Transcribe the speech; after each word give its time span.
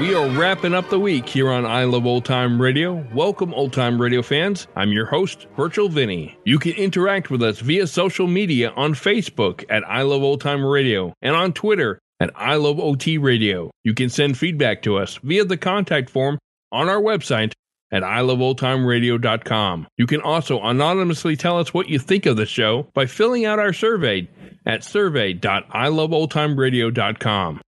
We 0.00 0.14
are 0.14 0.28
wrapping 0.28 0.74
up 0.74 0.90
the 0.90 1.00
week 1.00 1.28
here 1.28 1.50
on 1.50 1.66
I 1.66 1.82
Love 1.82 2.06
Old 2.06 2.24
Time 2.24 2.62
Radio. 2.62 3.04
Welcome, 3.12 3.52
old 3.52 3.72
time 3.72 4.00
radio 4.00 4.22
fans. 4.22 4.68
I'm 4.76 4.92
your 4.92 5.06
host, 5.06 5.48
Virtual 5.56 5.88
Vinny. 5.88 6.38
You 6.44 6.60
can 6.60 6.74
interact 6.74 7.30
with 7.30 7.42
us 7.42 7.58
via 7.58 7.88
social 7.88 8.28
media 8.28 8.70
on 8.76 8.94
Facebook 8.94 9.64
at 9.68 9.82
I 9.88 10.02
Love 10.02 10.22
Old 10.22 10.40
Time 10.40 10.64
Radio 10.64 11.14
and 11.20 11.34
on 11.34 11.52
Twitter 11.52 11.98
at 12.20 12.30
I 12.36 12.54
Love 12.54 12.78
OT 12.78 13.18
Radio. 13.18 13.72
You 13.82 13.92
can 13.92 14.08
send 14.08 14.38
feedback 14.38 14.82
to 14.82 14.98
us 14.98 15.18
via 15.24 15.44
the 15.44 15.56
contact 15.56 16.10
form 16.10 16.38
on 16.70 16.88
our 16.88 17.00
website 17.00 17.54
at 17.90 18.04
iloveoldtimeradio.com. 18.04 19.88
You 19.96 20.06
can 20.06 20.20
also 20.20 20.62
anonymously 20.62 21.34
tell 21.34 21.58
us 21.58 21.74
what 21.74 21.88
you 21.88 21.98
think 21.98 22.24
of 22.24 22.36
the 22.36 22.46
show 22.46 22.88
by 22.94 23.06
filling 23.06 23.46
out 23.46 23.58
our 23.58 23.72
survey 23.72 24.28
at 24.64 24.84
survey.iloveoldtimeradio.com. 24.84 27.60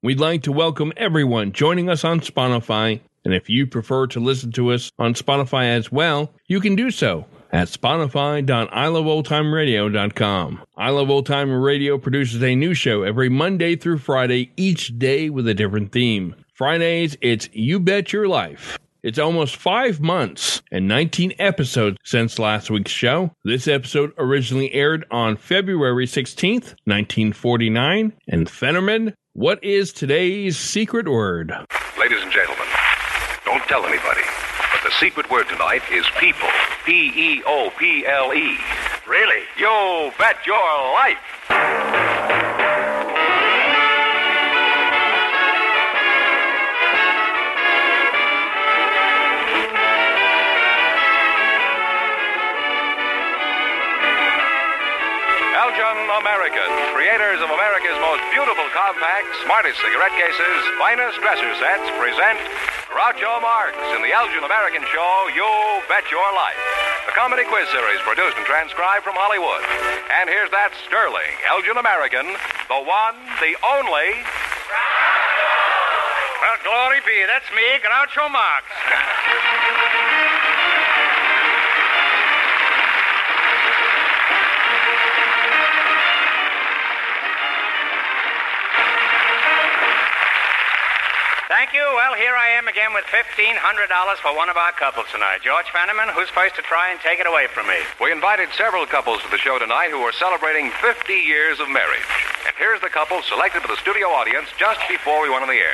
We'd 0.00 0.20
like 0.20 0.44
to 0.44 0.52
welcome 0.52 0.92
everyone 0.96 1.50
joining 1.50 1.88
us 1.88 2.04
on 2.04 2.20
Spotify, 2.20 3.00
and 3.24 3.34
if 3.34 3.50
you 3.50 3.66
prefer 3.66 4.06
to 4.06 4.20
listen 4.20 4.52
to 4.52 4.70
us 4.70 4.92
on 4.96 5.14
Spotify 5.14 5.76
as 5.76 5.90
well, 5.90 6.32
you 6.46 6.60
can 6.60 6.76
do 6.76 6.92
so 6.92 7.26
at 7.50 7.66
spotify.iloveoldtimeradio.com. 7.66 10.62
I 10.76 10.90
Love 10.90 11.10
Old 11.10 11.26
Time 11.26 11.50
Radio 11.50 11.98
produces 11.98 12.40
a 12.44 12.54
new 12.54 12.74
show 12.74 13.02
every 13.02 13.28
Monday 13.28 13.74
through 13.74 13.98
Friday, 13.98 14.52
each 14.56 14.96
day 15.00 15.30
with 15.30 15.48
a 15.48 15.54
different 15.54 15.90
theme. 15.90 16.36
Fridays, 16.54 17.16
it's 17.20 17.48
You 17.52 17.80
Bet 17.80 18.12
Your 18.12 18.28
Life. 18.28 18.78
It's 19.02 19.18
almost 19.18 19.56
five 19.56 20.00
months 20.00 20.62
and 20.70 20.86
19 20.86 21.32
episodes 21.40 21.96
since 22.04 22.38
last 22.38 22.70
week's 22.70 22.92
show. 22.92 23.32
This 23.44 23.66
episode 23.66 24.12
originally 24.16 24.72
aired 24.72 25.06
on 25.10 25.36
February 25.36 26.06
16th, 26.06 26.76
1949. 26.84 28.12
And 28.28 28.46
Fenneman, 28.46 29.14
what 29.34 29.62
is 29.62 29.92
today's 29.92 30.56
secret 30.58 31.08
word? 31.08 31.52
Ladies 31.98 32.22
and 32.22 32.32
gentlemen, 32.32 32.66
don't 33.44 33.62
tell 33.64 33.84
anybody. 33.86 34.22
But 34.72 34.82
the 34.84 34.90
secret 34.98 35.30
word 35.30 35.48
tonight 35.48 35.82
is 35.90 36.04
people. 36.18 36.48
P 36.84 37.12
E 37.14 37.42
O 37.46 37.70
P 37.78 38.06
L 38.06 38.32
E. 38.32 38.56
Really? 39.06 39.42
You 39.58 40.12
bet 40.18 40.46
your 40.46 40.56
life. 40.94 42.67
Compact, 59.58 59.82
cigarette 59.82 60.14
cases, 60.14 60.58
finest 60.78 61.18
dresser 61.18 61.50
sets, 61.58 61.90
present 61.98 62.38
Groucho 62.94 63.42
Marx 63.42 63.74
in 63.96 64.02
the 64.06 64.14
Elgin 64.14 64.44
American 64.44 64.82
show, 64.94 65.28
You 65.34 65.50
Bet 65.88 66.06
Your 66.14 66.30
Life. 66.30 66.62
The 67.06 67.12
comedy 67.18 67.42
quiz 67.42 67.66
series 67.74 67.98
produced 68.06 68.36
and 68.36 68.46
transcribed 68.46 69.02
from 69.02 69.18
Hollywood. 69.18 69.66
And 70.20 70.30
here's 70.30 70.50
that 70.54 70.70
sterling 70.86 71.34
Elgin 71.50 71.74
American, 71.74 72.26
the 72.70 72.80
one, 72.86 73.18
the 73.42 73.58
only. 73.66 74.22
Well, 76.38 76.58
glory 76.62 77.02
be, 77.02 77.18
that's 77.26 77.50
me, 77.50 77.66
Groucho 77.82 78.30
Marx. 78.30 78.62
Thank 91.48 91.72
you. 91.72 91.80
Well, 91.96 92.12
here 92.12 92.36
I 92.36 92.60
am 92.60 92.68
again 92.68 92.92
with 92.92 93.08
$1,500 93.08 93.56
for 94.20 94.36
one 94.36 94.52
of 94.52 94.60
our 94.60 94.68
couples 94.76 95.08
tonight. 95.08 95.40
George 95.40 95.64
Fenneman, 95.72 96.12
who's 96.12 96.28
supposed 96.28 96.60
to 96.60 96.62
try 96.68 96.92
and 96.92 97.00
take 97.00 97.24
it 97.24 97.26
away 97.26 97.48
from 97.48 97.64
me? 97.64 97.80
We 98.04 98.12
invited 98.12 98.52
several 98.52 98.84
couples 98.84 99.24
to 99.24 99.32
the 99.32 99.40
show 99.40 99.56
tonight 99.56 99.88
who 99.88 100.04
are 100.04 100.12
celebrating 100.12 100.68
50 100.84 101.08
years 101.08 101.56
of 101.56 101.72
marriage. 101.72 102.04
And 102.44 102.52
here's 102.60 102.84
the 102.84 102.92
couple 102.92 103.24
selected 103.24 103.64
for 103.64 103.72
the 103.72 103.80
studio 103.80 104.12
audience 104.12 104.52
just 104.60 104.76
before 104.92 105.24
we 105.24 105.32
went 105.32 105.40
on 105.40 105.48
the 105.48 105.56
air. 105.56 105.72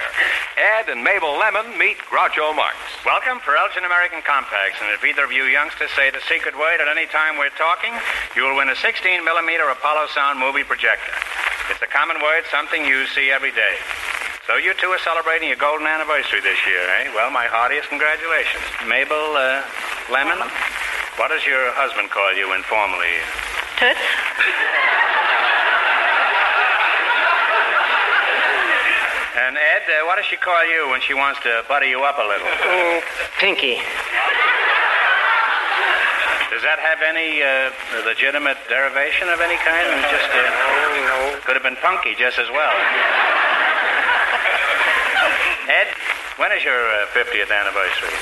Ed 0.55 0.95
and 0.95 1.03
Mabel 1.03 1.35
Lemon 1.35 1.75
meet 1.75 1.99
Groucho 2.07 2.55
Marx. 2.55 2.79
Welcome 3.03 3.43
for 3.43 3.59
Elgin 3.59 3.83
American 3.83 4.23
Compacts, 4.23 4.79
and 4.79 4.95
if 4.95 5.03
either 5.03 5.27
of 5.27 5.35
you 5.35 5.51
youngsters 5.51 5.91
say 5.99 6.07
the 6.15 6.23
secret 6.31 6.55
word 6.55 6.79
at 6.79 6.87
any 6.87 7.11
time 7.11 7.35
we're 7.35 7.51
talking, 7.59 7.91
you 8.39 8.47
will 8.47 8.55
win 8.55 8.71
a 8.71 8.79
16 8.79 9.27
millimeter 9.27 9.67
Apollo 9.67 10.15
Sound 10.15 10.39
movie 10.39 10.63
projector. 10.63 11.19
It's 11.67 11.83
a 11.83 11.91
common 11.91 12.23
word, 12.23 12.47
something 12.47 12.87
you 12.87 13.11
see 13.11 13.35
every 13.35 13.51
day. 13.51 13.75
So 14.47 14.57
you 14.57 14.75
two 14.75 14.89
are 14.93 14.99
celebrating 15.01 15.49
your 15.49 15.57
golden 15.57 15.87
anniversary 15.87 16.41
this 16.41 16.59
year, 16.69 16.85
eh? 17.01 17.09
Well, 17.15 17.31
my 17.31 17.47
heartiest 17.49 17.89
congratulations. 17.89 18.61
Mabel 18.85 19.33
uh, 19.41 19.65
Lemon, 20.13 20.37
what 21.17 21.33
does 21.33 21.47
your 21.49 21.73
husband 21.73 22.11
call 22.13 22.29
you 22.37 22.53
informally? 22.53 23.17
Toots? 23.81 24.05
And 29.35 29.57
Ed, 29.57 29.83
uh, 29.89 30.07
what 30.07 30.17
does 30.17 30.27
she 30.29 30.37
call 30.37 30.63
you 30.69 30.89
when 30.93 31.01
she 31.01 31.13
wants 31.13 31.41
to 31.43 31.65
butter 31.67 31.87
you 31.89 32.05
up 32.05 32.17
a 32.21 32.27
little? 32.29 32.47
Mm, 32.47 33.01
Pinky. 33.41 33.81
Does 36.55 36.63
that 36.63 36.79
have 36.79 37.03
any 37.03 37.43
uh, 37.43 37.73
legitimate 38.07 38.57
derivation 38.71 39.27
of 39.29 39.41
any 39.43 39.59
kind? 39.67 39.85
Or 39.91 40.01
Just 40.07 40.31
uh, 40.31 40.39
no. 41.11 41.41
could 41.49 41.57
have 41.59 41.67
been 41.67 41.77
punky 41.83 42.15
just 42.15 42.39
as 42.39 42.47
well. 42.55 42.73
Ed, 45.69 45.89
when 46.37 46.53
is 46.53 46.63
your 46.65 46.77
uh, 46.77 47.07
50th 47.17 47.49
anniversary? 47.49 48.13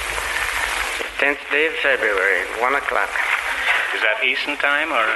10th 1.18 1.42
day 1.50 1.66
of 1.66 1.74
February, 1.82 2.46
1 2.60 2.74
o'clock. 2.74 3.10
Is 3.94 4.00
that 4.02 4.22
Eastern 4.24 4.56
time 4.58 4.90
or? 4.90 5.06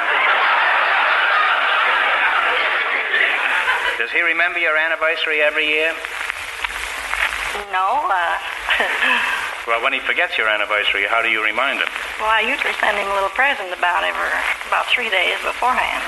Does 3.98 4.10
he 4.12 4.20
remember 4.22 4.58
your 4.58 4.76
anniversary 4.76 5.40
every 5.40 5.66
year? 5.66 5.90
No, 7.72 8.06
uh, 8.10 8.38
Well, 9.66 9.82
when 9.82 9.92
he 9.92 9.98
forgets 9.98 10.38
your 10.38 10.46
anniversary, 10.46 11.06
how 11.10 11.22
do 11.22 11.28
you 11.28 11.42
remind 11.42 11.80
him? 11.80 11.88
well, 12.22 12.30
I 12.30 12.38
usually 12.46 12.74
send 12.78 12.94
him 12.98 13.08
a 13.10 13.14
little 13.18 13.34
present 13.34 13.72
about 13.74 14.04
every, 14.06 14.30
about 14.70 14.86
three 14.86 15.10
days 15.10 15.34
beforehand. 15.42 16.02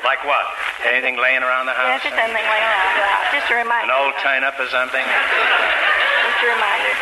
Like 0.00 0.24
what? 0.24 0.48
Anything 0.84 1.20
laying 1.20 1.44
around 1.44 1.66
the 1.68 1.76
house? 1.76 1.88
Yeah, 1.88 1.98
house? 2.00 2.08
just 2.08 2.16
anything 2.16 2.46
laying 2.48 2.64
around 2.64 2.92
the 2.96 3.04
house. 3.04 3.28
Just 3.36 3.48
a 3.52 3.56
reminder. 3.60 3.92
An 3.92 3.96
old 4.00 4.14
turn 4.24 4.42
up 4.44 4.56
or 4.56 4.68
something? 4.72 5.04
Just 5.04 6.40
a 6.40 6.48
reminder. 6.48 6.94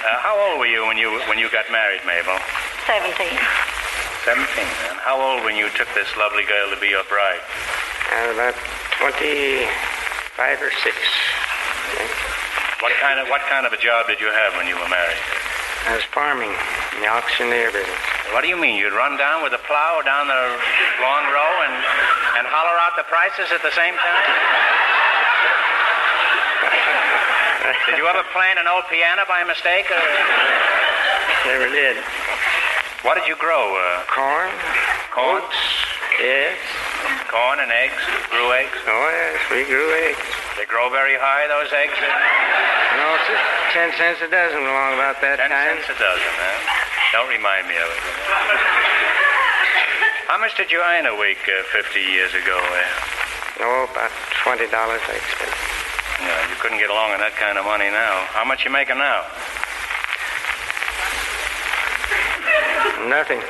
Uh, 0.00 0.16
how 0.24 0.32
old 0.32 0.56
were 0.56 0.70
you 0.70 0.88
when 0.88 0.96
you 0.96 1.12
when 1.28 1.36
you 1.36 1.52
got 1.52 1.68
married, 1.68 2.00
Mabel? 2.08 2.40
17. 2.88 3.12
Seventeen. 4.24 4.68
And 4.88 4.96
how 5.00 5.20
old 5.20 5.44
when 5.44 5.56
you 5.56 5.68
took 5.76 5.88
this 5.92 6.08
lovely 6.16 6.44
girl 6.48 6.72
to 6.72 6.80
be 6.80 6.88
your 6.88 7.04
bride? 7.04 7.44
Uh, 8.12 8.32
about 8.32 8.56
25 9.00 9.68
or 10.60 10.72
6. 10.72 10.96
What 12.80 12.92
kind 12.96 13.20
of 13.20 13.28
what 13.28 13.44
kind 13.48 13.68
of 13.68 13.72
a 13.72 13.80
job 13.80 14.08
did 14.08 14.20
you 14.20 14.32
have 14.32 14.56
when 14.56 14.66
you 14.66 14.76
were 14.76 14.88
married? 14.88 15.20
I 15.88 15.96
was 15.96 16.04
farming 16.12 16.52
in 16.96 17.00
the 17.00 17.08
auctioneer 17.08 17.72
business. 17.72 18.04
What 18.36 18.42
do 18.42 18.48
you 18.48 18.60
mean? 18.60 18.76
You'd 18.76 18.92
run 18.92 19.16
down 19.16 19.42
with 19.42 19.54
a 19.56 19.62
plow 19.64 20.02
down 20.04 20.28
the 20.28 20.42
long 21.00 21.24
row 21.32 21.54
and 21.64 21.74
and 22.40 22.46
holler 22.46 22.76
out 22.80 22.96
the 22.96 23.04
prices 23.08 23.52
at 23.52 23.62
the 23.64 23.72
same 23.72 23.96
time? 23.96 24.24
Did 27.90 27.98
you 27.98 28.06
ever 28.06 28.22
plant 28.32 28.58
an 28.58 28.66
old 28.68 28.84
piano 28.88 29.24
by 29.28 29.44
mistake? 29.44 29.90
Or... 29.90 30.00
Never 31.46 31.68
did. 31.68 31.96
What 33.02 33.16
did 33.16 33.26
you 33.26 33.36
grow? 33.36 33.76
Uh, 33.76 34.04
Corn. 34.08 34.50
corn? 35.12 35.42
Yes. 36.20 36.58
Corn 37.28 37.60
and 37.60 37.70
eggs? 37.72 38.02
Grew 38.30 38.52
eggs? 38.52 38.78
Oh, 38.86 39.10
yes, 39.12 39.40
we 39.50 39.64
grew 39.64 39.92
eggs. 40.04 40.26
They 40.58 40.66
grow 40.66 40.90
very 40.90 41.16
high, 41.16 41.46
those 41.48 41.72
eggs? 41.72 41.98
Ten 43.80 43.88
cents 43.96 44.20
a 44.20 44.28
dozen 44.28 44.60
along 44.60 45.00
about 45.00 45.24
that 45.24 45.40
Ten 45.40 45.48
time. 45.48 45.80
cents 45.80 45.88
a 45.88 45.96
dozen, 45.96 46.32
huh? 46.36 47.16
Don't 47.16 47.32
remind 47.32 47.64
me 47.64 47.80
of 47.80 47.88
it. 47.88 48.02
How 50.28 50.36
much 50.36 50.52
did 50.60 50.68
you 50.68 50.84
earn 50.84 51.08
a 51.08 51.16
week 51.16 51.40
uh, 51.48 51.64
50 51.72 51.96
years 51.96 52.28
ago? 52.36 52.60
Uh, 52.60 53.64
Oh, 53.64 53.88
about 53.88 54.12
twenty 54.44 54.68
dollars, 54.68 55.00
I 55.08 55.16
expect. 55.16 55.56
no, 56.24 56.32
you 56.52 56.56
couldn't 56.60 56.76
get 56.80 56.88
along 56.92 57.12
on 57.16 57.20
that 57.24 57.32
kind 57.40 57.56
of 57.56 57.64
money 57.64 57.88
now. 57.88 58.24
How 58.36 58.44
much 58.44 58.64
you 58.64 58.70
making 58.72 58.96
now? 59.00 59.24
Nothing. 63.08 63.40
I 63.40 63.44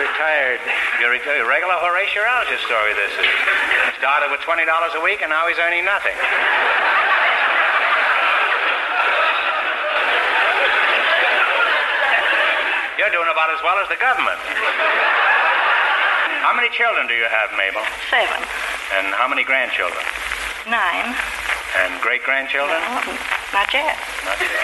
retired. 0.00 0.60
You're 1.00 1.12
a 1.16 1.20
a 1.20 1.44
regular 1.48 1.76
Horatio 1.80 2.24
Alger 2.24 2.56
story, 2.64 2.92
this 2.96 3.12
is. 3.20 3.28
Started 4.00 4.30
with 4.32 4.40
$20 4.44 4.64
a 4.64 5.00
week, 5.04 5.20
and 5.20 5.28
now 5.32 5.44
he's 5.48 5.58
earning 5.60 5.84
nothing. 5.84 6.16
You're 13.04 13.20
doing 13.20 13.28
about 13.28 13.52
as 13.52 13.60
well 13.60 13.76
as 13.84 13.88
the 13.92 14.00
government. 14.00 14.40
How 16.40 16.56
many 16.56 16.72
children 16.72 17.04
do 17.04 17.12
you 17.12 17.28
have, 17.28 17.52
Mabel? 17.52 17.84
Seven. 18.08 18.40
And 18.96 19.12
how 19.12 19.28
many 19.28 19.44
grandchildren? 19.44 20.00
Nine. 20.64 21.12
And 21.84 22.00
great 22.00 22.24
grandchildren? 22.24 22.80
No, 22.80 23.04
not 23.52 23.68
yet. 23.76 24.00
Not 24.24 24.40
yet. 24.40 24.56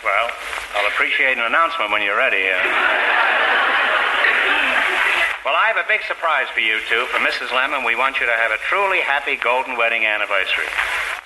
Well, 0.00 0.32
I'll 0.72 0.88
appreciate 0.88 1.36
an 1.36 1.44
announcement 1.44 1.92
when 1.92 2.00
you're 2.00 2.16
ready. 2.16 2.48
Uh... 2.48 2.64
Well, 5.44 5.52
I 5.52 5.68
have 5.68 5.76
a 5.76 5.84
big 5.84 6.00
surprise 6.08 6.48
for 6.56 6.64
you 6.64 6.80
two. 6.88 7.04
For 7.12 7.20
Mrs. 7.20 7.52
Lemon, 7.52 7.84
we 7.84 7.92
want 7.92 8.20
you 8.20 8.24
to 8.24 8.32
have 8.40 8.56
a 8.56 8.58
truly 8.72 9.04
happy 9.04 9.36
golden 9.36 9.76
wedding 9.76 10.08
anniversary. 10.08 10.72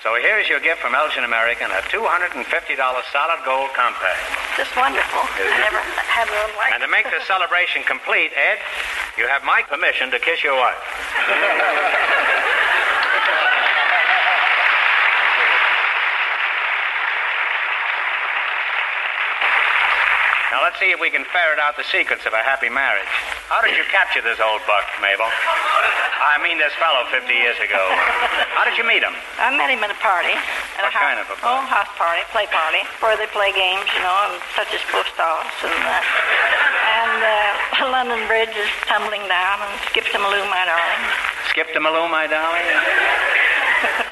So 0.03 0.17
here's 0.17 0.49
your 0.49 0.59
gift 0.59 0.81
from 0.81 0.95
Elgin 0.95 1.23
American, 1.23 1.69
a 1.69 1.81
$250 1.93 2.33
solid 2.33 3.39
gold 3.45 3.69
compact. 3.77 4.17
Just 4.57 4.75
wonderful. 4.75 5.21
I 5.21 5.61
never 5.61 5.77
had 5.77 6.25
one 6.25 6.57
like 6.57 6.73
And 6.73 6.81
to 6.81 6.89
make 6.89 7.05
the 7.05 7.21
celebration 7.27 7.83
complete, 7.83 8.31
Ed, 8.33 8.57
you 9.15 9.27
have 9.27 9.43
my 9.43 9.61
permission 9.61 10.09
to 10.09 10.17
kiss 10.17 10.43
your 10.43 10.57
wife. 10.57 12.17
let's 20.71 20.79
see 20.79 20.95
if 20.95 21.03
we 21.03 21.11
can 21.11 21.27
ferret 21.35 21.59
out 21.59 21.75
the 21.75 21.83
secrets 21.91 22.23
of 22.23 22.31
a 22.31 22.39
happy 22.39 22.71
marriage. 22.71 23.11
How 23.51 23.59
did 23.59 23.75
you 23.75 23.83
capture 23.91 24.23
this 24.23 24.39
old 24.39 24.63
buck, 24.63 24.87
Mabel? 25.03 25.27
I 25.27 26.39
mean 26.39 26.55
this 26.55 26.71
fellow 26.79 27.03
50 27.11 27.27
years 27.27 27.59
ago. 27.59 27.83
How 28.55 28.63
did 28.63 28.79
you 28.79 28.87
meet 28.87 29.03
him? 29.03 29.11
I 29.35 29.51
met 29.51 29.67
him 29.67 29.83
at 29.83 29.91
a 29.91 29.99
party. 29.99 30.31
At 30.31 30.87
What 30.87 30.87
a 30.87 30.95
house, 30.95 31.03
kind 31.03 31.19
of 31.19 31.27
a 31.27 31.35
party? 31.35 31.43
Oh, 31.43 31.67
house 31.67 31.91
party, 31.99 32.23
play 32.31 32.47
party, 32.47 32.87
where 33.03 33.19
they 33.19 33.27
play 33.35 33.51
games, 33.51 33.83
you 33.91 33.99
know, 33.99 34.15
and 34.31 34.39
such 34.55 34.71
as 34.71 34.79
post-offs 34.87 35.59
and 35.59 35.75
that. 35.83 36.07
And 36.07 37.19
uh, 37.19 37.91
London 37.91 38.23
Bridge 38.31 38.55
is 38.55 38.71
tumbling 38.87 39.27
down, 39.27 39.59
and 39.59 39.75
skip 39.91 40.07
to 40.15 40.23
My 40.23 40.31
Lou, 40.31 40.47
my 40.47 40.63
darling. 40.63 41.03
Skip 41.51 41.67
to 41.75 41.83
My 41.83 41.91
Lou, 41.91 42.07
my 42.07 42.31
darling? 42.31 42.63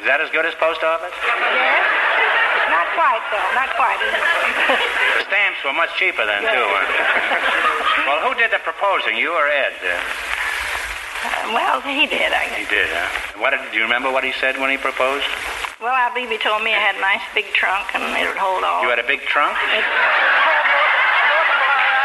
Is 0.03 0.07
that 0.11 0.19
as 0.19 0.27
good 0.35 0.43
as 0.43 0.51
post 0.59 0.83
office? 0.83 1.15
Yes. 1.23 1.98
Not 2.99 3.15
quite, 3.15 3.23
though. 3.31 3.55
Not 3.55 3.71
quite. 3.79 3.95
The 3.95 5.23
stamps 5.31 5.63
were 5.63 5.71
much 5.71 5.95
cheaper 5.95 6.25
then, 6.27 6.43
too, 6.43 6.51
weren't 6.51 6.91
they? 6.91 6.99
well, 8.11 8.19
who 8.27 8.35
did 8.35 8.51
the 8.51 8.59
proposing, 8.59 9.15
you 9.15 9.31
or 9.31 9.47
Ed? 9.47 9.71
Uh, 9.79 11.55
well, 11.55 11.79
he 11.79 12.07
did, 12.11 12.35
I 12.35 12.51
guess. 12.51 12.59
he 12.59 12.65
did, 12.67 12.91
huh? 12.91 13.39
What 13.39 13.55
did, 13.55 13.63
do 13.71 13.77
you 13.79 13.83
remember 13.87 14.11
what 14.11 14.27
he 14.27 14.33
said 14.43 14.59
when 14.59 14.67
he 14.69 14.75
proposed? 14.75 15.23
Well, 15.79 15.95
I 15.95 16.11
believe 16.11 16.27
he 16.27 16.35
told 16.43 16.59
me 16.59 16.75
I 16.75 16.79
had 16.83 16.99
a 16.99 17.03
nice 17.03 17.23
big 17.31 17.47
trunk, 17.55 17.87
and 17.95 18.03
it 18.19 18.27
would 18.27 18.35
hold 18.35 18.67
all. 18.67 18.83
You 18.83 18.91
had 18.91 18.99
a 18.99 19.07
big 19.07 19.23
trunk? 19.23 19.55
It 19.55 19.79
hold 19.79 20.59
both 21.31 21.49
of 21.55 21.61
our, 21.71 22.03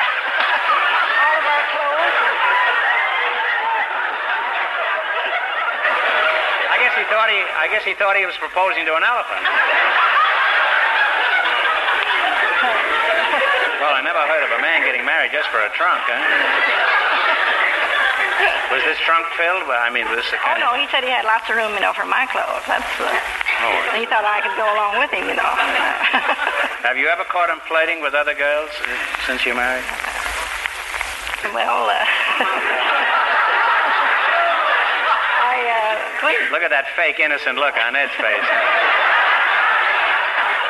all 1.27 1.35
of 1.43 1.47
our 1.59 1.65
clothes. 1.75 2.15
I 6.71 6.77
guess 6.79 6.95
he 6.95 7.03
thought 7.11 7.27
he 7.35 7.43
I 7.43 7.67
guess 7.67 7.83
he 7.83 7.95
thought 7.99 8.15
he 8.15 8.27
was 8.31 8.39
proposing 8.39 8.87
to 8.87 8.95
an 8.95 9.03
elephant. 9.03 9.43
Well, 13.85 13.93
I 13.93 14.01
never 14.01 14.25
heard 14.25 14.41
of 14.49 14.53
a 14.57 14.61
man 14.65 14.81
getting 14.89 15.05
married 15.05 15.29
just 15.29 15.45
for 15.53 15.61
a 15.61 15.69
trunk, 15.77 16.01
huh? 16.09 16.17
Was 18.73 18.81
this 18.89 18.97
trunk 19.05 19.29
filled? 19.37 19.69
Well, 19.69 19.77
I 19.77 19.93
mean, 19.93 20.09
was 20.09 20.25
this 20.25 20.31
the 20.33 20.41
Oh 20.41 20.49
kind 20.57 20.65
no, 20.65 20.73
of... 20.73 20.81
he 20.81 20.89
said 20.89 21.05
he 21.05 21.13
had 21.13 21.29
lots 21.29 21.45
of 21.53 21.55
room, 21.61 21.77
you 21.77 21.85
know, 21.85 21.93
for 21.93 22.09
my 22.09 22.25
clothes. 22.33 22.65
That's. 22.65 22.89
Uh, 22.97 23.13
Oh. 23.55 23.71
he 23.95 24.03
thought 24.11 24.27
I 24.27 24.43
could 24.43 24.59
go 24.59 24.67
along 24.67 24.99
with 24.99 25.15
him, 25.15 25.31
you 25.31 25.37
know. 25.39 25.47
Have 26.83 26.99
you 26.99 27.07
ever 27.07 27.23
caught 27.31 27.47
him 27.49 27.63
flirting 27.71 28.03
with 28.03 28.13
other 28.13 28.35
girls 28.35 28.69
uh, 28.83 28.91
since 29.31 29.47
you 29.47 29.55
married? 29.55 29.87
well, 31.55 31.87
uh, 31.87 31.95
I 35.39 35.55
uh, 35.71 35.95
couldn't. 36.19 36.51
Look 36.51 36.67
at 36.67 36.75
that 36.75 36.91
fake 36.99 37.23
innocent 37.23 37.63
look 37.63 37.79
on 37.79 37.95
Ed's 37.95 38.11
face. 38.19 38.49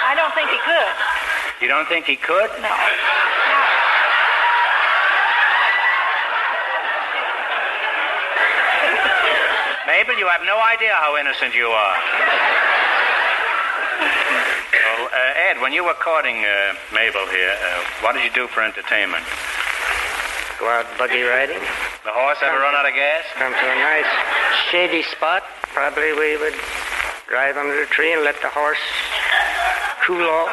I 0.05 0.12
don't 0.12 0.34
think 0.37 0.52
he 0.52 0.61
could. 0.61 0.94
You 1.60 1.68
don't 1.68 1.88
think 1.88 2.06
he 2.06 2.16
could? 2.16 2.50
No. 2.58 2.68
no. 2.68 2.74
Mabel, 9.86 10.18
you 10.18 10.26
have 10.26 10.42
no 10.44 10.60
idea 10.60 10.92
how 10.94 11.16
innocent 11.16 11.54
you 11.54 11.68
are. 11.68 11.96
well, 14.84 15.06
uh, 15.06 15.48
Ed, 15.48 15.60
when 15.62 15.72
you 15.72 15.84
were 15.84 15.94
courting 15.94 16.44
uh, 16.44 16.74
Mabel 16.92 17.26
here, 17.28 17.54
uh, 17.54 17.84
what 18.02 18.14
did 18.14 18.24
you 18.24 18.32
do 18.34 18.48
for 18.48 18.62
entertainment? 18.62 19.22
Go 20.58 20.68
out 20.68 20.86
buggy 20.98 21.22
riding. 21.22 21.60
The 22.04 22.10
horse 22.10 22.38
ever 22.42 22.58
run 22.58 22.74
out 22.74 22.86
of 22.86 22.94
gas? 22.94 23.24
Come 23.34 23.52
to 23.52 23.70
a 23.70 23.74
nice 23.76 24.10
shady 24.70 25.02
spot. 25.02 25.44
Probably 25.72 26.12
we 26.12 26.36
would 26.36 26.54
drive 27.28 27.56
under 27.56 27.82
a 27.82 27.86
tree 27.86 28.12
and 28.12 28.22
let 28.24 28.40
the 28.42 28.48
horse 28.48 28.78
cool 30.04 30.22
off. 30.22 30.50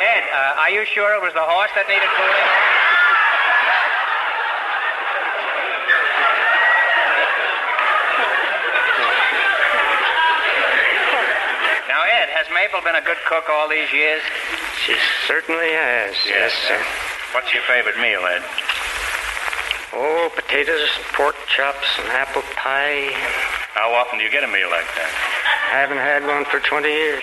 Ed, 0.00 0.24
uh, 0.32 0.60
are 0.62 0.70
you 0.70 0.84
sure 0.98 1.14
it 1.14 1.22
was 1.22 1.30
the 1.30 1.46
horse 1.46 1.70
that 1.78 1.86
needed 1.86 2.10
cooling? 2.10 2.46
now, 11.86 12.02
Ed, 12.02 12.34
has 12.34 12.50
Mabel 12.50 12.82
been 12.82 12.98
a 12.98 13.06
good 13.06 13.22
cook 13.30 13.46
all 13.46 13.70
these 13.70 13.86
years? 13.94 14.18
She 14.82 14.98
certainly 15.30 15.70
has. 15.70 16.18
Yes, 16.26 16.50
sir. 16.66 16.82
What's 17.30 17.54
your 17.54 17.62
favorite 17.70 18.02
meal, 18.02 18.26
Ed? 18.26 18.42
Oh, 19.94 20.34
potatoes, 20.34 20.90
pork 21.14 21.38
chops, 21.46 21.86
and 22.02 22.10
apple 22.10 22.42
pie. 22.58 23.14
How 23.78 23.94
often 23.94 24.18
do 24.18 24.26
you 24.26 24.34
get 24.34 24.42
a 24.42 24.50
meal 24.50 24.66
like 24.66 24.90
that? 24.98 25.12
I 25.70 25.78
haven't 25.78 26.02
had 26.02 26.26
one 26.26 26.42
for 26.50 26.58
20 26.58 26.90
years. 26.90 27.22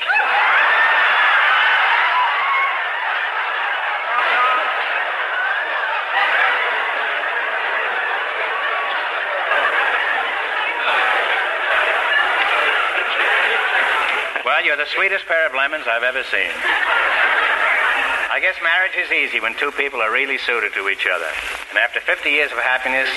Well, 14.45 14.54
you're 14.65 14.75
the 14.75 14.89
sweetest 14.97 15.29
pair 15.29 15.45
of 15.45 15.53
lemons 15.53 15.85
I've 15.85 16.01
ever 16.01 16.25
seen. 16.33 16.49
I 18.33 18.41
guess 18.41 18.57
marriage 18.65 18.97
is 18.97 19.13
easy 19.13 19.39
when 19.39 19.53
two 19.61 19.69
people 19.77 20.01
are 20.01 20.11
really 20.11 20.39
suited 20.41 20.73
to 20.73 20.89
each 20.89 21.05
other. 21.05 21.29
And 21.69 21.77
after 21.77 22.01
50 22.01 22.29
years 22.33 22.51
of 22.51 22.57
happiness, 22.57 23.07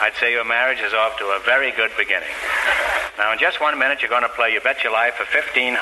I'd 0.00 0.16
say 0.18 0.32
your 0.32 0.48
marriage 0.48 0.80
is 0.80 0.96
off 0.96 1.18
to 1.18 1.36
a 1.36 1.40
very 1.44 1.70
good 1.76 1.92
beginning. 2.00 2.32
Now, 3.20 3.30
in 3.32 3.38
just 3.38 3.60
one 3.60 3.78
minute, 3.78 4.00
you're 4.00 4.08
going 4.08 4.24
to 4.24 4.32
play 4.32 4.56
You 4.56 4.60
Bet 4.64 4.82
Your 4.82 4.92
Life 4.92 5.20
for 5.20 5.28
$1,500. 5.28 5.76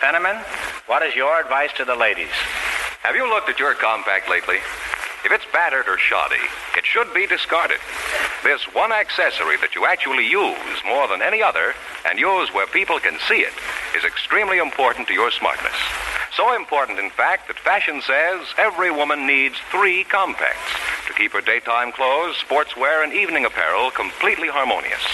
Fenneman, 0.00 0.40
what 0.88 1.04
is 1.04 1.14
your 1.14 1.38
advice 1.38 1.70
to 1.76 1.84
the 1.84 1.94
ladies? 1.94 2.32
Have 3.04 3.14
you 3.14 3.28
looked 3.28 3.50
at 3.50 3.60
your 3.60 3.74
compact 3.74 4.30
lately? 4.30 4.64
If 5.24 5.30
it's 5.30 5.46
battered 5.52 5.88
or 5.88 5.98
shoddy, 5.98 6.42
it 6.76 6.84
should 6.84 7.12
be 7.14 7.26
discarded. 7.26 7.78
There's 8.42 8.64
one 8.74 8.92
accessory 8.92 9.56
that 9.58 9.76
you 9.76 9.86
actually 9.86 10.26
use 10.26 10.80
more 10.84 11.06
than 11.06 11.22
any 11.22 11.42
other 11.42 11.74
and 12.08 12.18
use 12.18 12.52
where 12.52 12.66
people 12.66 12.98
can 12.98 13.18
see 13.28 13.44
it. 13.44 13.52
Is 13.96 14.04
extremely 14.04 14.58
important 14.58 15.08
to 15.08 15.14
your 15.14 15.30
smartness. 15.30 15.76
So 16.36 16.54
important, 16.56 16.98
in 16.98 17.10
fact, 17.10 17.48
that 17.48 17.58
fashion 17.58 18.00
says 18.00 18.40
every 18.56 18.90
woman 18.90 19.26
needs 19.26 19.56
three 19.70 20.04
compacts 20.04 20.72
to 21.06 21.12
keep 21.12 21.32
her 21.32 21.40
daytime 21.40 21.92
clothes, 21.92 22.36
sportswear, 22.36 23.04
and 23.04 23.12
evening 23.12 23.44
apparel 23.44 23.90
completely 23.90 24.48
harmonious. 24.48 25.04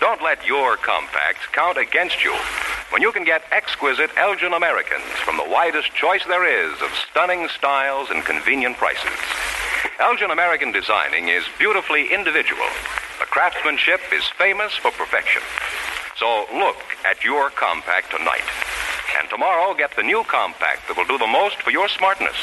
Don't 0.00 0.22
let 0.22 0.46
your 0.46 0.76
compacts 0.76 1.46
count 1.52 1.78
against 1.78 2.24
you 2.24 2.34
when 2.90 3.02
you 3.02 3.12
can 3.12 3.24
get 3.24 3.42
exquisite 3.52 4.10
Elgin 4.16 4.52
Americans 4.52 5.06
from 5.24 5.36
the 5.36 5.46
widest 5.48 5.94
choice 5.94 6.24
there 6.26 6.46
is 6.46 6.72
of 6.82 6.90
stunning 7.10 7.48
styles 7.48 8.10
and 8.10 8.24
convenient 8.24 8.76
prices. 8.76 9.20
Elgin 10.00 10.30
American 10.30 10.72
designing 10.72 11.28
is 11.28 11.44
beautifully 11.58 12.12
individual. 12.12 12.66
The 13.20 13.26
craftsmanship 13.26 14.00
is 14.12 14.24
famous 14.38 14.72
for 14.72 14.90
perfection. 14.90 15.42
So 16.20 16.44
look 16.52 16.76
at 17.08 17.24
your 17.24 17.48
compact 17.48 18.10
tonight. 18.10 18.44
And 19.18 19.30
tomorrow, 19.30 19.72
get 19.72 19.96
the 19.96 20.02
new 20.02 20.22
compact 20.24 20.86
that 20.86 20.94
will 20.94 21.08
do 21.08 21.16
the 21.16 21.26
most 21.26 21.56
for 21.64 21.70
your 21.70 21.88
smartness 21.88 22.36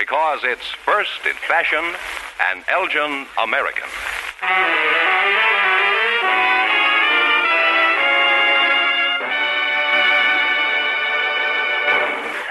because 0.00 0.40
it's 0.44 0.64
first 0.88 1.20
in 1.28 1.36
fashion 1.44 1.84
and 2.48 2.64
Elgin 2.72 3.28
American. 3.36 3.84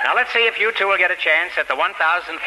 Now 0.05 0.13
let's 0.13 0.29
see 0.29 0.45
if 0.45 0.59
you 0.61 0.71
two 0.77 0.85
will 0.85 1.01
get 1.01 1.09
a 1.09 1.17
chance 1.17 1.57
at 1.57 1.67
the 1.67 1.73
$1,500 1.73 2.37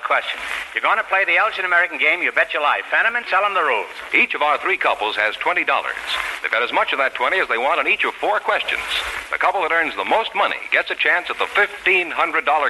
question. 0.00 0.40
You're 0.72 0.86
going 0.86 0.98
to 0.98 1.10
play 1.10 1.24
the 1.24 1.36
Elgin 1.36 1.64
American 1.64 1.98
game, 1.98 2.22
you 2.22 2.30
bet 2.30 2.54
your 2.54 2.62
life. 2.62 2.84
Fenneman, 2.92 3.26
tell 3.26 3.42
them 3.42 3.54
the 3.54 3.62
rules. 3.62 3.90
Each 4.14 4.34
of 4.34 4.42
our 4.42 4.56
three 4.56 4.76
couples 4.76 5.16
has 5.16 5.34
$20. 5.36 5.66
They 5.66 6.48
bet 6.48 6.62
as 6.62 6.72
much 6.72 6.92
of 6.92 6.98
that 6.98 7.14
20 7.14 7.40
as 7.40 7.48
they 7.48 7.58
want 7.58 7.80
on 7.80 7.88
each 7.88 8.04
of 8.04 8.14
four 8.14 8.38
questions. 8.38 8.86
The 9.32 9.38
couple 9.38 9.62
that 9.62 9.72
earns 9.72 9.96
the 9.96 10.04
most 10.04 10.30
money 10.34 10.62
gets 10.70 10.90
a 10.90 10.94
chance 10.94 11.28
at 11.28 11.38
the 11.38 11.50
$1,500 11.58 12.14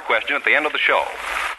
question 0.01 0.35
at 0.35 0.43
the 0.43 0.55
end 0.55 0.65
of 0.65 0.73
the 0.73 0.81
show. 0.81 1.05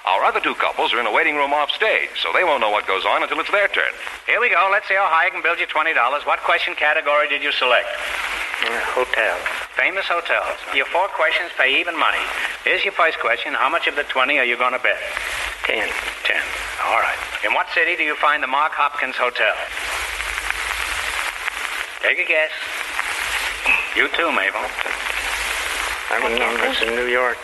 Our 0.04 0.24
other 0.24 0.40
two 0.40 0.56
couples 0.56 0.92
are 0.92 0.98
in 0.98 1.06
a 1.06 1.12
waiting 1.12 1.36
room 1.36 1.54
off 1.54 1.70
stage, 1.70 2.10
so 2.18 2.34
they 2.34 2.42
won't 2.42 2.60
know 2.60 2.70
what 2.70 2.90
goes 2.90 3.06
on 3.06 3.22
until 3.22 3.38
it's 3.38 3.50
their 3.52 3.68
turn. 3.68 3.94
Here 4.26 4.40
we 4.40 4.50
go. 4.50 4.68
Let's 4.70 4.88
see 4.88 4.98
how 4.98 5.06
high 5.06 5.26
I 5.26 5.30
can 5.30 5.42
build 5.42 5.60
you 5.60 5.66
$20. 5.70 5.94
What 6.26 6.40
question 6.40 6.74
category 6.74 7.28
did 7.28 7.42
you 7.42 7.52
select? 7.52 7.86
Uh, 8.62 8.70
hotel. 8.94 9.34
Famous 9.74 10.06
hotels. 10.06 10.54
Your 10.74 10.86
four 10.86 11.08
questions 11.18 11.50
pay 11.58 11.80
even 11.80 11.98
money. 11.98 12.22
Here's 12.64 12.84
your 12.84 12.92
first 12.94 13.18
question. 13.18 13.54
How 13.54 13.68
much 13.68 13.88
of 13.88 13.96
the 13.96 14.04
20 14.04 14.38
are 14.38 14.44
you 14.44 14.56
going 14.56 14.72
to 14.72 14.78
bet? 14.78 15.00
Ten. 15.66 15.88
10. 16.24 16.36
All 16.86 17.00
right. 17.02 17.18
In 17.44 17.54
what 17.54 17.66
city 17.74 17.96
do 17.96 18.04
you 18.04 18.14
find 18.16 18.42
the 18.42 18.46
Mark 18.46 18.70
Hopkins 18.72 19.16
Hotel? 19.18 19.54
Take 22.06 22.18
a 22.22 22.26
guess. 22.28 22.50
You 23.98 24.06
too, 24.14 24.30
Mabel. 24.30 24.62
I 24.62 26.22
remember 26.22 26.66
it's 26.70 26.82
in 26.82 26.94
New 26.94 27.06
York. 27.10 27.38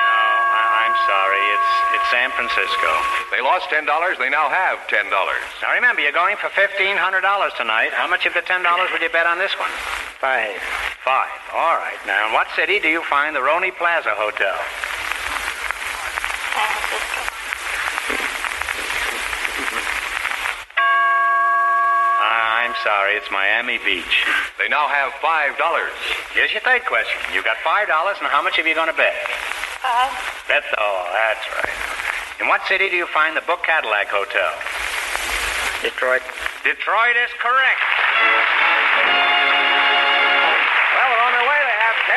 No, 0.00 0.04
I- 0.04 0.88
I'm 0.88 0.96
sorry. 1.04 1.42
It's 1.52 1.70
it's 2.00 2.08
San 2.12 2.30
Francisco. 2.32 2.90
They 3.32 3.40
lost 3.40 3.68
$10. 3.68 3.84
They 4.18 4.28
now 4.30 4.48
have 4.48 4.78
$10. 4.88 5.10
Now 5.10 5.72
remember, 5.74 6.00
you're 6.02 6.12
going 6.16 6.36
for 6.36 6.48
fifteen 6.50 6.96
hundred 6.96 7.22
dollars 7.22 7.52
tonight. 7.56 7.92
How 7.92 8.06
much 8.06 8.24
of 8.26 8.34
the 8.34 8.42
ten 8.42 8.62
dollars 8.62 8.88
would 8.92 9.02
you 9.02 9.08
bet 9.10 9.26
on 9.26 9.38
this 9.38 9.52
one? 9.58 9.70
Five. 10.20 10.56
Five. 11.04 11.28
All 11.54 11.76
right. 11.76 11.98
Now, 12.06 12.26
in 12.28 12.32
what 12.32 12.46
city 12.56 12.80
do 12.80 12.88
you 12.88 13.02
find 13.04 13.36
the 13.36 13.42
Roney 13.42 13.70
Plaza 13.70 14.10
Hotel? 14.16 14.56
San 16.56 16.72
Francisco. 16.72 17.20
Ah, 22.18 22.64
I'm 22.64 22.74
sorry. 22.82 23.14
It's 23.16 23.30
Miami 23.30 23.78
Beach. 23.84 24.24
They 24.58 24.68
now 24.68 24.88
have 24.88 25.12
$5. 25.20 25.52
Here's 26.32 26.52
your 26.52 26.62
third 26.62 26.84
question. 26.86 27.20
You've 27.34 27.44
got 27.44 27.56
five 27.62 27.86
dollars, 27.88 28.16
and 28.18 28.26
how 28.28 28.42
much 28.42 28.58
are 28.58 28.66
you 28.66 28.74
going 28.74 28.88
to 28.90 28.96
bet? 28.96 29.14
Five. 29.84 30.10
Bet. 30.48 30.64
Oh, 30.78 31.04
that's 31.12 31.44
right. 31.60 31.76
In 32.40 32.48
what 32.48 32.64
city 32.66 32.88
do 32.88 32.96
you 32.96 33.06
find 33.06 33.36
the 33.36 33.44
Book 33.44 33.62
Cadillac 33.64 34.08
Hotel? 34.08 34.48
Detroit. 35.84 36.22
Detroit 36.64 37.16
is 37.20 37.30
correct. 37.38 37.84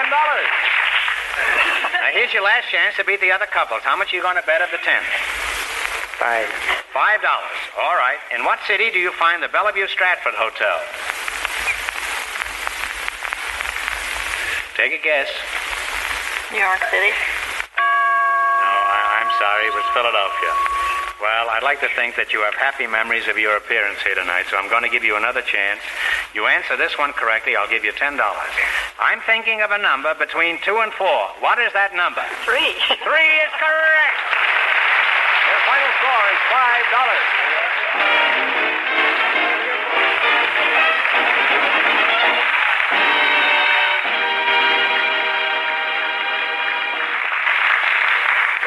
Now 0.09 2.09
here's 2.13 2.33
your 2.33 2.43
last 2.43 2.69
chance 2.69 2.95
to 2.97 3.03
beat 3.03 3.21
the 3.21 3.31
other 3.31 3.45
couples. 3.45 3.81
How 3.83 3.95
much 3.95 4.11
are 4.13 4.15
you 4.15 4.21
going 4.21 4.37
to 4.37 4.45
bet 4.45 4.61
of 4.61 4.69
the 4.71 4.77
ten? 4.81 5.01
Five. 6.17 6.47
Five 6.91 7.21
dollars. 7.21 7.57
All 7.77 7.95
right. 7.95 8.17
In 8.33 8.43
what 8.43 8.59
city 8.65 8.89
do 8.91 8.99
you 8.99 9.11
find 9.13 9.43
the 9.43 9.47
Bellevue 9.47 9.87
Stratford 9.87 10.33
Hotel? 10.35 10.81
Take 14.75 14.93
a 14.97 15.03
guess. 15.03 15.29
New 16.51 16.57
York 16.57 16.81
City. 16.89 17.13
No, 17.13 18.65
I, 18.65 19.21
I'm 19.21 19.29
sorry. 19.37 19.67
It 19.69 19.75
was 19.75 19.85
Philadelphia. 19.93 20.53
Well, 21.21 21.49
I'd 21.51 21.63
like 21.67 21.81
to 21.83 21.89
think 21.99 22.15
that 22.15 22.31
you 22.31 22.39
have 22.47 22.55
happy 22.55 22.87
memories 22.87 23.27
of 23.27 23.37
your 23.37 23.57
appearance 23.59 23.99
here 24.01 24.15
tonight, 24.15 24.47
so 24.49 24.55
I'm 24.55 24.69
going 24.71 24.83
to 24.83 24.89
give 24.89 25.03
you 25.03 25.17
another 25.19 25.41
chance. 25.43 25.83
You 26.33 26.47
answer 26.47 26.77
this 26.79 26.95
one 26.97 27.11
correctly, 27.11 27.57
I'll 27.59 27.67
give 27.67 27.83
you 27.83 27.91
$10. 27.91 28.15
I'm 28.99 29.21
thinking 29.23 29.61
of 29.61 29.71
a 29.71 29.77
number 29.77 30.13
between 30.15 30.59
two 30.59 30.83
and 30.83 30.91
four. 30.91 31.31
What 31.39 31.55
is 31.57 31.71
that 31.71 31.95
number? 31.95 32.19
Three. 32.43 32.75
Three 33.07 33.31
is 33.39 33.53
correct. 33.55 34.19
Their 35.47 35.61
final 35.63 35.91
score 36.03 36.27
is 36.35 36.41
$5. 36.51 37.39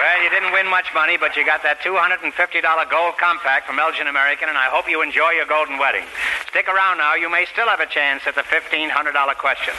Well, 0.00 0.18
you 0.24 0.30
didn't 0.32 0.52
win 0.56 0.66
much 0.66 0.88
money, 0.96 1.20
but 1.20 1.36
you 1.36 1.44
got 1.44 1.62
that 1.62 1.84
$250 1.84 2.24
gold 2.90 3.14
compact 3.20 3.68
from 3.68 3.78
Elgin 3.78 4.08
American, 4.08 4.48
and 4.48 4.56
I 4.56 4.72
hope 4.72 4.88
you 4.88 5.04
enjoy 5.04 5.36
your 5.36 5.46
golden 5.46 5.76
wedding. 5.76 6.08
Stick 6.48 6.68
around 6.72 6.98
now. 6.98 7.14
You 7.14 7.30
may 7.30 7.44
still 7.52 7.68
have 7.68 7.80
a 7.80 7.86
chance 7.86 8.24
at 8.26 8.34
the 8.34 8.42
$1,500 8.42 8.88
question. 9.36 9.74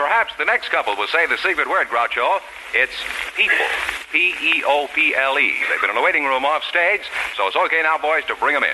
Perhaps 0.00 0.32
the 0.38 0.46
next 0.46 0.70
couple 0.70 0.96
will 0.96 1.12
say 1.12 1.26
the 1.26 1.36
secret 1.36 1.68
word, 1.68 1.88
Groucho. 1.88 2.40
It's 2.72 2.96
people. 3.36 3.68
P 4.10 4.32
E 4.40 4.64
O 4.64 4.88
P 4.94 5.14
L 5.14 5.38
E. 5.38 5.52
They've 5.68 5.80
been 5.80 5.90
in 5.90 5.96
the 5.96 6.02
waiting 6.02 6.24
room 6.24 6.42
off 6.42 6.64
stage, 6.64 7.04
so 7.36 7.46
it's 7.46 7.54
okay 7.68 7.82
now, 7.82 7.98
boys, 7.98 8.24
to 8.24 8.34
bring 8.34 8.54
them 8.54 8.64
in. 8.64 8.72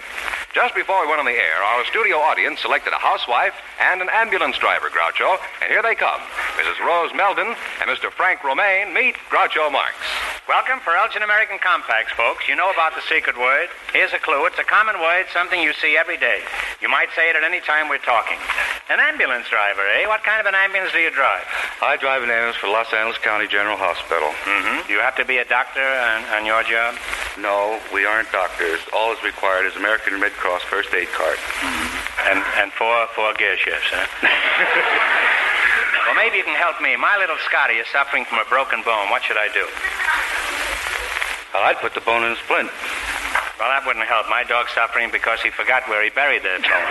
Just 0.54 0.74
before 0.74 1.02
we 1.02 1.08
went 1.10 1.18
on 1.18 1.26
the 1.26 1.34
air, 1.34 1.58
our 1.74 1.84
studio 1.86 2.16
audience 2.22 2.62
selected 2.62 2.92
a 2.94 3.02
housewife 3.02 3.52
and 3.82 4.00
an 4.00 4.08
ambulance 4.14 4.56
driver, 4.56 4.88
Groucho, 4.88 5.36
and 5.60 5.68
here 5.68 5.82
they 5.82 5.96
come. 5.96 6.20
Mrs. 6.62 6.78
Rose 6.78 7.12
Meldon 7.12 7.58
and 7.82 7.90
Mr. 7.90 8.08
Frank 8.14 8.44
Romaine 8.44 8.94
meet 8.94 9.16
Groucho 9.28 9.70
Marx. 9.70 9.98
Welcome 10.46 10.78
for 10.78 10.94
Elgin 10.94 11.26
American 11.26 11.58
Compacts, 11.58 12.12
folks. 12.12 12.46
You 12.48 12.54
know 12.54 12.70
about 12.70 12.94
the 12.94 13.02
secret 13.10 13.36
word. 13.36 13.66
Here's 13.92 14.14
a 14.14 14.22
clue. 14.22 14.46
It's 14.46 14.62
a 14.62 14.64
common 14.64 14.94
word, 15.02 15.26
something 15.34 15.60
you 15.60 15.74
see 15.74 15.98
every 15.98 16.16
day. 16.16 16.46
You 16.80 16.88
might 16.88 17.10
say 17.16 17.28
it 17.28 17.36
at 17.36 17.42
any 17.42 17.58
time 17.58 17.90
we're 17.90 17.98
talking. 17.98 18.38
An 18.86 19.02
ambulance 19.02 19.50
driver, 19.50 19.82
eh? 19.98 20.06
What 20.06 20.22
kind 20.22 20.38
of 20.38 20.46
an 20.46 20.54
ambulance 20.54 20.94
do 20.94 21.02
you 21.02 21.10
drive? 21.10 21.42
I 21.82 21.98
drive 21.98 22.22
an 22.22 22.30
ambulance 22.30 22.54
for 22.54 22.70
Los 22.70 22.86
Angeles 22.94 23.18
County 23.18 23.50
General 23.50 23.74
Hospital. 23.74 24.30
Mm-hmm. 24.46 24.86
Do 24.86 24.94
you 24.94 25.02
have 25.02 25.18
to 25.18 25.26
be 25.26 25.42
a 25.42 25.44
doctor 25.44 25.82
on, 25.82 26.22
on 26.30 26.46
your 26.46 26.62
job? 26.62 26.94
No, 27.34 27.82
we 27.90 28.06
aren't 28.06 28.30
doctors. 28.30 28.78
All 28.94 29.10
is 29.10 29.18
required 29.26 29.66
is 29.66 29.74
American 29.74 30.22
Red 30.22 30.38
Cross 30.38 30.62
first 30.70 30.94
aid 30.94 31.10
card. 31.18 31.34
And 32.30 32.38
and 32.62 32.70
four 32.78 33.10
four 33.18 33.34
gear 33.34 33.58
shifts, 33.58 33.90
huh? 33.90 34.06
well, 36.06 36.14
maybe 36.14 36.38
you 36.38 36.46
can 36.46 36.54
help 36.54 36.78
me. 36.78 36.94
My 36.94 37.18
little 37.18 37.42
Scotty 37.50 37.82
is 37.82 37.90
suffering 37.90 38.22
from 38.22 38.38
a 38.38 38.46
broken 38.46 38.86
bone. 38.86 39.10
What 39.10 39.26
should 39.26 39.36
I 39.36 39.50
do? 39.50 39.66
Well, 41.50 41.66
I'd 41.66 41.82
put 41.82 41.90
the 41.98 42.06
bone 42.06 42.22
in 42.22 42.38
a 42.38 42.40
splint. 42.46 42.70
Well, 43.58 43.66
that 43.66 43.82
wouldn't 43.82 44.06
help. 44.06 44.30
My 44.30 44.46
dog's 44.46 44.70
suffering 44.78 45.10
because 45.10 45.42
he 45.42 45.50
forgot 45.50 45.88
where 45.90 46.04
he 46.06 46.10
buried 46.14 46.46
the 46.46 46.62
bone. 46.62 46.86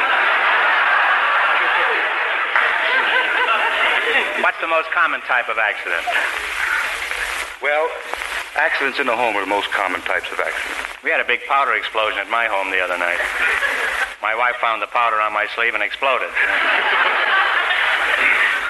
What's 4.55 4.71
the 4.71 4.71
most 4.71 4.87
common 4.95 5.19
type 5.27 5.51
of 5.51 5.59
accident? 5.59 5.99
Well, 7.59 7.91
accidents 8.55 9.03
in 9.03 9.05
the 9.05 9.15
home 9.19 9.35
are 9.35 9.43
the 9.43 9.51
most 9.51 9.67
common 9.75 9.99
types 10.07 10.31
of 10.31 10.39
accidents. 10.39 10.95
We 11.03 11.11
had 11.11 11.19
a 11.19 11.27
big 11.27 11.43
powder 11.43 11.75
explosion 11.75 12.23
at 12.23 12.31
my 12.31 12.47
home 12.47 12.71
the 12.71 12.79
other 12.79 12.95
night. 12.95 13.19
My 14.23 14.31
wife 14.31 14.55
found 14.63 14.79
the 14.79 14.87
powder 14.87 15.19
on 15.19 15.35
my 15.35 15.43
sleeve 15.59 15.75
and 15.75 15.83
exploded. 15.83 16.31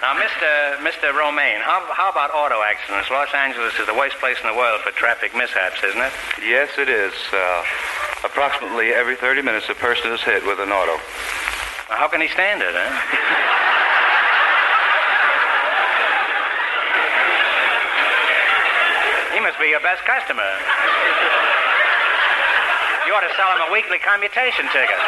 Now, 0.01 0.17
Mr. 0.17 0.81
Mr. 0.81 1.13
Romaine, 1.13 1.61
how, 1.61 1.85
how 1.93 2.09
about 2.09 2.33
auto 2.33 2.65
accidents? 2.65 3.13
Los 3.13 3.29
Angeles 3.37 3.77
is 3.77 3.85
the 3.85 3.93
worst 3.93 4.17
place 4.17 4.41
in 4.41 4.49
the 4.49 4.57
world 4.57 4.81
for 4.81 4.89
traffic 4.97 5.37
mishaps, 5.37 5.85
isn't 5.85 6.01
it? 6.01 6.13
Yes, 6.41 6.73
it 6.81 6.89
is. 6.89 7.13
Uh, 7.29 7.61
approximately 8.25 8.89
every 8.89 9.13
30 9.15 9.45
minutes, 9.45 9.69
a 9.69 9.77
person 9.77 10.09
is 10.09 10.21
hit 10.25 10.41
with 10.49 10.57
an 10.57 10.73
auto. 10.73 10.97
Now, 11.93 12.01
how 12.01 12.09
can 12.09 12.25
he 12.25 12.27
stand 12.33 12.65
it, 12.65 12.73
huh? 12.73 13.61
he 19.35 19.41
must 19.43 19.54
be 19.65 19.73
your 19.73 19.81
best 19.81 20.05
customer. 20.05 20.45
You 23.09 23.17
ought 23.17 23.25
to 23.25 23.33
sell 23.33 23.49
him 23.57 23.65
a 23.65 23.73
weekly 23.73 23.97
commutation 23.97 24.69
ticket. 24.69 25.01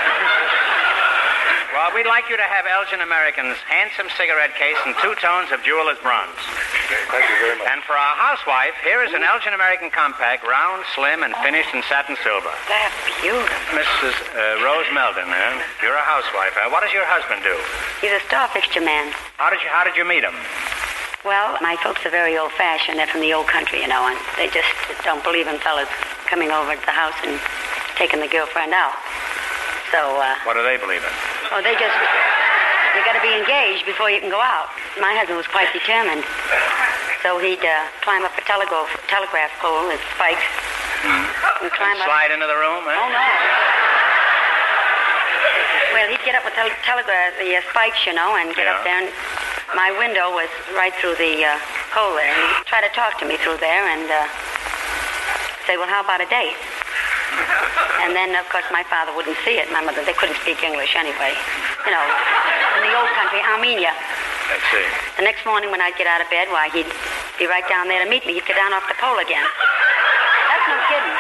Well, 1.78 1.94
we'd 1.94 2.10
like 2.10 2.26
you 2.26 2.42
to 2.42 2.48
have 2.50 2.66
Elgin 2.66 3.06
American's 3.06 3.62
handsome 3.70 4.10
cigarette 4.18 4.58
case 4.58 4.82
and 4.82 4.98
two 4.98 5.14
tones 5.22 5.54
of 5.54 5.62
jeweler's 5.62 6.02
bronze. 6.02 6.42
Thank 6.90 7.30
you 7.30 7.38
very 7.38 7.62
much. 7.62 7.70
And 7.70 7.86
for 7.86 7.94
our 7.94 8.18
housewife, 8.18 8.74
here 8.82 9.06
is 9.06 9.14
an 9.14 9.22
Elgin 9.22 9.54
American 9.54 9.94
compact, 9.94 10.42
round, 10.42 10.82
slim, 10.98 11.22
and 11.22 11.38
finished 11.46 11.70
in 11.78 11.86
satin 11.86 12.18
silver. 12.26 12.50
That's 12.66 12.98
beautiful. 13.22 13.46
Mrs. 13.78 14.18
Uh, 14.34 14.66
Rose 14.66 14.90
Meldon, 14.90 15.30
huh? 15.30 15.62
You're 15.86 15.94
a 15.94 16.02
housewife, 16.02 16.58
huh? 16.58 16.74
What 16.74 16.82
does 16.82 16.98
your 16.98 17.06
husband 17.06 17.46
do? 17.46 17.54
He's 18.02 18.18
a 18.18 18.26
star 18.26 18.50
fixture 18.50 18.82
man. 18.82 19.14
How 19.38 19.54
did 19.54 19.62
you 19.62 19.70
How 19.70 19.86
did 19.86 19.94
you 19.94 20.02
meet 20.02 20.26
him? 20.26 20.34
Well, 21.28 21.60
my 21.60 21.76
folks 21.84 22.06
are 22.08 22.10
very 22.10 22.38
old 22.40 22.56
fashioned. 22.56 22.96
They're 23.04 23.12
from 23.12 23.20
the 23.20 23.34
old 23.36 23.48
country, 23.52 23.84
you 23.84 23.88
know, 23.92 24.08
and 24.08 24.16
they 24.40 24.48
just 24.48 24.72
don't 25.04 25.20
believe 25.28 25.48
in 25.52 25.60
fellas 25.60 25.92
coming 26.32 26.56
over 26.56 26.72
to 26.72 26.86
the 26.88 26.96
house 26.96 27.20
and 27.28 27.36
taking 28.00 28.24
the 28.24 28.32
girlfriend 28.32 28.72
out. 28.72 28.96
So, 29.92 30.00
uh, 30.24 30.40
What 30.48 30.56
do 30.56 30.64
they 30.64 30.80
believe 30.80 31.04
in? 31.04 31.12
oh, 31.52 31.60
they 31.60 31.76
just, 31.76 31.96
you 32.96 33.04
gotta 33.04 33.20
be 33.20 33.36
engaged 33.36 33.84
before 33.84 34.08
you 34.08 34.24
can 34.24 34.32
go 34.32 34.40
out. 34.40 34.72
My 35.04 35.20
husband 35.20 35.36
was 35.36 35.48
quite 35.52 35.68
determined. 35.76 36.24
So 37.28 37.44
he'd 37.44 37.60
uh, 37.60 37.92
climb 38.08 38.24
up 38.24 38.32
a 38.40 38.44
telegraph, 38.48 38.88
telegraph 39.12 39.52
pole 39.60 39.84
with 39.92 40.00
spikes 40.16 40.48
and 41.04 41.28
climb 41.76 42.00
up. 42.00 42.08
Slide 42.08 42.32
into 42.32 42.48
the 42.48 42.56
room, 42.56 42.88
huh? 42.88 43.04
Oh, 43.04 43.08
no. 43.12 43.28
Well, 45.92 46.08
he'd 46.08 46.24
get 46.24 46.40
up 46.40 46.46
with 46.48 46.56
tel- 46.56 46.72
telegraph, 46.88 47.36
the 47.36 47.52
uh, 47.60 47.62
spikes, 47.72 48.06
you 48.08 48.16
know, 48.16 48.40
and 48.40 48.56
get 48.56 48.68
up 48.72 48.84
there. 48.88 49.02
And 49.04 49.12
my 49.76 49.92
window 50.00 50.32
was 50.32 50.48
right 50.76 50.94
through 51.02 51.16
the 51.20 51.44
uh, 51.44 51.60
hole 51.92 52.16
there. 52.16 52.30
And 52.30 52.44
he'd 52.56 52.68
try 52.70 52.80
to 52.80 52.92
talk 52.96 53.20
to 53.20 53.26
me 53.26 53.36
through 53.42 53.58
there 53.60 53.84
and 53.90 54.08
uh, 54.08 54.28
say, 55.68 55.76
well, 55.76 55.90
how 55.90 56.04
about 56.04 56.24
a 56.24 56.30
date? 56.30 56.56
And 58.06 58.16
then, 58.16 58.32
of 58.40 58.48
course, 58.48 58.66
my 58.72 58.88
father 58.88 59.12
wouldn't 59.12 59.36
see 59.44 59.60
it. 59.60 59.68
My 59.74 59.84
mother, 59.84 60.00
they 60.06 60.16
couldn't 60.16 60.40
speak 60.40 60.64
English 60.64 60.96
anyway. 60.96 61.36
You 61.84 61.92
know, 61.92 62.06
in 62.80 62.88
the 62.88 62.94
old 62.96 63.12
country, 63.18 63.44
Armenia. 63.44 63.92
Let's 64.48 64.64
see. 64.72 64.88
The 65.20 65.28
next 65.28 65.44
morning 65.44 65.68
when 65.72 65.84
I'd 65.84 65.98
get 66.00 66.08
out 66.08 66.24
of 66.24 66.30
bed, 66.32 66.48
why, 66.48 66.72
he'd 66.72 66.88
be 67.36 67.52
right 67.52 67.68
down 67.68 67.92
there 67.92 68.00
to 68.00 68.10
meet 68.10 68.24
me. 68.24 68.40
He'd 68.40 68.48
get 68.48 68.56
down 68.56 68.72
off 68.72 68.88
the 68.88 68.96
pole 68.96 69.20
again. 69.20 69.44
That's 69.44 70.66
no 70.72 70.78
kidding. 70.88 71.16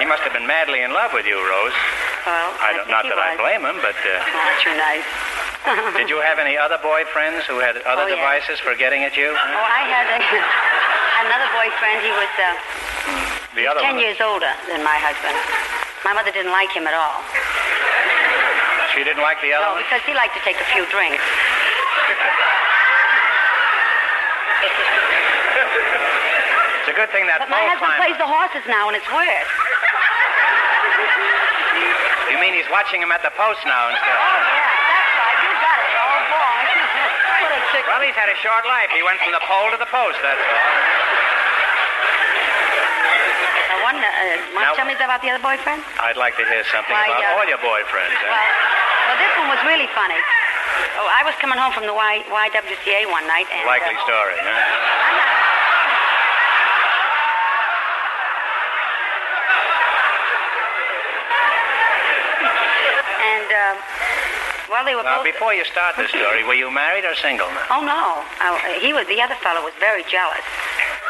He 0.00 0.06
must 0.08 0.24
have 0.24 0.32
been 0.32 0.48
madly 0.48 0.80
in 0.82 0.96
love 0.96 1.12
with 1.12 1.28
you, 1.28 1.36
Rose. 1.36 1.76
Well, 2.24 2.56
I 2.64 2.72
don't, 2.72 2.88
think 2.88 2.96
not 2.96 3.04
he 3.04 3.12
that 3.12 3.20
I 3.20 3.36
blame 3.36 3.62
him, 3.68 3.76
but 3.84 3.94
uh, 4.00 4.24
Oh, 4.24 4.40
that's 4.40 4.64
nice. 4.64 5.04
did 5.96 6.08
you 6.12 6.20
have 6.20 6.38
any 6.38 6.56
other 6.60 6.76
boyfriends 6.84 7.48
who 7.48 7.58
had 7.60 7.76
other 7.88 8.04
Oh, 8.04 8.06
yeah. 8.08 8.16
devices 8.20 8.60
for 8.60 8.74
getting 8.76 9.02
at 9.04 9.16
you? 9.16 9.32
Oh, 9.32 9.64
I 9.64 9.82
had 9.88 10.06
a, 10.12 10.18
another 11.24 11.48
boyfriend. 11.56 12.04
He 12.04 12.12
was 12.12 12.28
uh, 12.36 12.52
The 13.56 13.64
other 13.66 13.80
ten 13.80 13.96
one. 13.96 14.04
years 14.04 14.20
older 14.20 14.52
than 14.68 14.84
my 14.84 14.96
husband. 15.00 15.36
My 16.04 16.12
mother 16.12 16.32
didn't 16.36 16.52
like 16.52 16.68
him 16.72 16.84
at 16.84 16.92
all. 16.92 17.16
She 18.92 19.02
didn't 19.08 19.24
like 19.24 19.40
the 19.40 19.56
other 19.56 19.64
No, 19.66 19.72
one? 19.80 19.82
because 19.88 20.04
he 20.04 20.12
liked 20.12 20.36
to 20.36 20.42
take 20.44 20.60
a 20.60 20.68
few 20.68 20.84
drinks. 20.92 21.24
It's 26.84 26.92
a 26.92 26.96
good 26.96 27.08
thing 27.10 27.24
that 27.26 27.40
But 27.40 27.48
my 27.48 27.64
husband 27.64 27.88
climber- 27.96 28.04
plays 28.04 28.18
the 28.20 28.28
horses 28.28 28.64
now, 28.68 28.92
and 28.92 28.94
it's 28.96 29.08
worse. 29.08 29.52
You 32.28 32.36
mean 32.36 32.52
he's 32.52 32.68
watching 32.68 33.00
him 33.00 33.08
at 33.08 33.24
the 33.24 33.32
post 33.32 33.64
now 33.64 33.88
instead? 33.88 34.04
Oh, 34.04 34.36
yeah, 34.52 34.68
that's 34.68 35.12
right. 35.16 35.38
You 35.40 35.52
got 35.64 35.76
it. 35.80 35.90
Oh, 35.96 36.18
boy. 36.28 36.60
What. 37.74 37.86
Well, 37.90 38.02
he's 38.06 38.14
had 38.14 38.30
a 38.30 38.38
short 38.38 38.62
life. 38.66 38.90
He 38.94 39.02
went 39.02 39.18
from 39.20 39.32
the 39.34 39.42
pole 39.42 39.70
to 39.74 39.78
the 39.78 39.90
post, 39.90 40.18
that's 40.22 40.38
all. 40.38 40.62
I 43.74 43.76
wonder, 43.82 44.06
uh, 44.06 44.54
want 44.54 44.64
Now- 44.64 44.70
to 44.72 44.76
tell 44.78 44.86
me 44.88 44.94
about 44.94 45.20
the 45.20 45.30
other 45.34 45.42
boyfriend? 45.42 45.82
I'd 46.00 46.16
like 46.16 46.36
to 46.38 46.44
hear 46.46 46.64
something 46.72 46.94
Why, 46.94 47.06
about 47.10 47.24
uh, 47.24 47.34
all 47.36 47.44
your 47.44 47.58
boyfriends. 47.60 48.16
eh? 48.16 48.30
Well, 48.30 48.48
well, 49.10 49.18
this 49.20 49.32
one 49.36 49.48
was 49.52 49.60
really 49.68 49.88
funny. 49.92 50.16
Oh, 50.98 51.06
I 51.10 51.22
was 51.26 51.34
coming 51.42 51.58
home 51.58 51.72
from 51.72 51.86
the 51.86 51.92
y- 51.94 52.24
YWCA 52.30 53.10
one 53.10 53.26
night, 53.28 53.46
and... 53.52 53.66
Likely 53.66 53.94
uh, 53.94 54.04
story, 54.08 54.34
huh? 54.40 54.54
And, 63.24 63.48
uh, 63.50 63.74
well, 64.70 64.84
they 64.84 64.94
were 64.94 65.02
Now, 65.02 65.20
both... 65.20 65.28
before 65.28 65.52
you 65.54 65.64
start 65.64 65.96
this 65.96 66.10
story, 66.10 66.44
were 66.44 66.56
you 66.56 66.70
married 66.70 67.04
or 67.04 67.14
single 67.16 67.48
now? 67.52 67.66
Oh, 67.70 67.82
no. 67.84 68.24
Uh, 68.40 68.56
he 68.80 68.92
was, 68.92 69.06
the 69.06 69.20
other 69.20 69.36
fellow 69.40 69.62
was 69.62 69.74
very 69.80 70.04
jealous. 70.08 70.44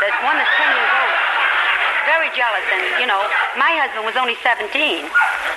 There's 0.00 0.16
one 0.26 0.36
that's 0.36 0.50
10 0.58 0.68
years 0.74 0.90
older. 0.90 1.20
Very 2.04 2.28
jealous, 2.36 2.66
and, 2.68 3.00
you 3.00 3.08
know, 3.08 3.16
my 3.56 3.72
husband 3.80 4.04
was 4.04 4.12
only 4.12 4.36
17. 4.44 4.68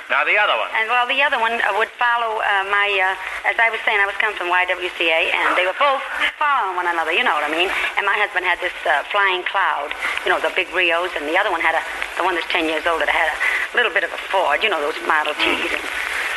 Now, 0.08 0.24
the 0.24 0.40
other 0.40 0.56
one. 0.56 0.72
And, 0.72 0.88
well, 0.88 1.04
the 1.04 1.20
other 1.20 1.36
one 1.36 1.60
uh, 1.60 1.76
would 1.76 1.92
follow 2.00 2.40
uh, 2.40 2.64
my, 2.72 2.88
uh, 2.96 3.48
as 3.52 3.60
I 3.60 3.68
was 3.68 3.76
saying, 3.84 4.00
I 4.00 4.08
was 4.08 4.16
coming 4.16 4.32
from 4.32 4.48
YWCA, 4.48 5.28
and 5.36 5.52
they 5.52 5.68
were 5.68 5.76
both 5.76 6.00
following 6.40 6.80
one 6.80 6.88
another, 6.88 7.12
you 7.12 7.20
know 7.20 7.36
what 7.36 7.44
I 7.44 7.52
mean? 7.52 7.68
And 8.00 8.08
my 8.08 8.16
husband 8.16 8.48
had 8.48 8.56
this 8.64 8.72
uh, 8.88 9.04
flying 9.12 9.44
cloud, 9.44 9.92
you 10.24 10.32
know, 10.32 10.40
the 10.40 10.48
big 10.56 10.72
Reos, 10.72 11.12
and 11.12 11.28
the 11.28 11.36
other 11.36 11.52
one 11.52 11.60
had 11.60 11.76
a, 11.76 11.84
the 12.16 12.24
one 12.24 12.32
that's 12.32 12.48
10 12.48 12.64
years 12.64 12.88
older, 12.88 13.04
that 13.04 13.12
had 13.12 13.28
a 13.28 13.36
little 13.76 13.92
bit 13.92 14.00
of 14.00 14.08
a 14.08 14.20
Ford, 14.32 14.64
you 14.64 14.72
know, 14.72 14.80
those 14.80 14.96
Model 15.04 15.36
Ts. 15.36 15.68
And 15.76 15.84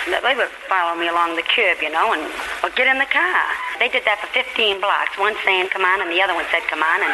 they 0.10 0.34
would 0.34 0.50
follow 0.66 0.98
me 0.98 1.08
along 1.08 1.38
the 1.38 1.46
curb, 1.46 1.78
you 1.82 1.92
know, 1.94 2.14
and 2.14 2.26
or 2.66 2.74
get 2.74 2.90
in 2.90 2.98
the 2.98 3.10
car. 3.10 3.42
They 3.78 3.90
did 3.90 4.06
that 4.10 4.18
for 4.18 4.30
15 4.34 4.82
blocks. 4.82 5.14
One 5.18 5.38
saying 5.46 5.70
"come 5.70 5.86
on," 5.86 6.02
and 6.02 6.10
the 6.10 6.22
other 6.22 6.34
one 6.34 6.46
said 6.50 6.66
"come 6.66 6.82
on." 6.82 7.00
And 7.06 7.14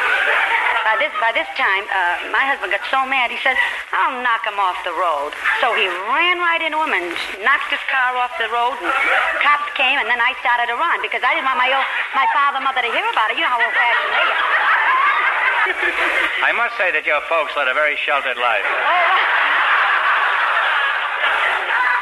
by 0.87 0.95
this 0.95 1.11
by 1.19 1.35
this 1.35 1.49
time, 1.59 1.83
uh, 1.91 2.31
my 2.31 2.47
husband 2.47 2.71
got 2.71 2.83
so 2.87 3.03
mad. 3.03 3.27
He 3.27 3.39
said, 3.43 3.59
"I'll 3.91 4.23
knock 4.23 4.47
him 4.47 4.55
off 4.55 4.79
the 4.87 4.95
road." 4.95 5.35
So 5.59 5.75
he 5.75 5.91
ran 6.07 6.39
right 6.39 6.63
into 6.63 6.79
him 6.79 6.95
and 6.95 7.11
knocked 7.43 7.71
his 7.75 7.83
car 7.91 8.15
off 8.15 8.31
the 8.39 8.47
road. 8.47 8.79
And 8.79 8.91
cops 9.43 9.67
came, 9.75 9.99
and 9.99 10.07
then 10.07 10.23
I 10.23 10.31
started 10.39 10.71
to 10.71 10.77
run 10.79 11.03
because 11.03 11.23
I 11.23 11.35
didn't 11.35 11.47
want 11.47 11.59
my 11.59 11.71
old, 11.75 11.87
my 12.15 12.27
father, 12.31 12.63
mother 12.63 12.81
to 12.83 12.91
hear 12.91 13.07
about 13.11 13.31
it. 13.31 13.35
You 13.35 13.43
know 13.43 13.51
how 13.51 13.59
old-fashioned 13.59 14.11
they 14.15 14.25
are. 14.31 14.67
I 16.47 16.51
must 16.55 16.77
say 16.79 16.95
that 16.95 17.03
your 17.03 17.19
folks 17.27 17.51
led 17.59 17.67
a 17.67 17.75
very 17.75 17.99
sheltered 17.99 18.39
life. 18.39 18.63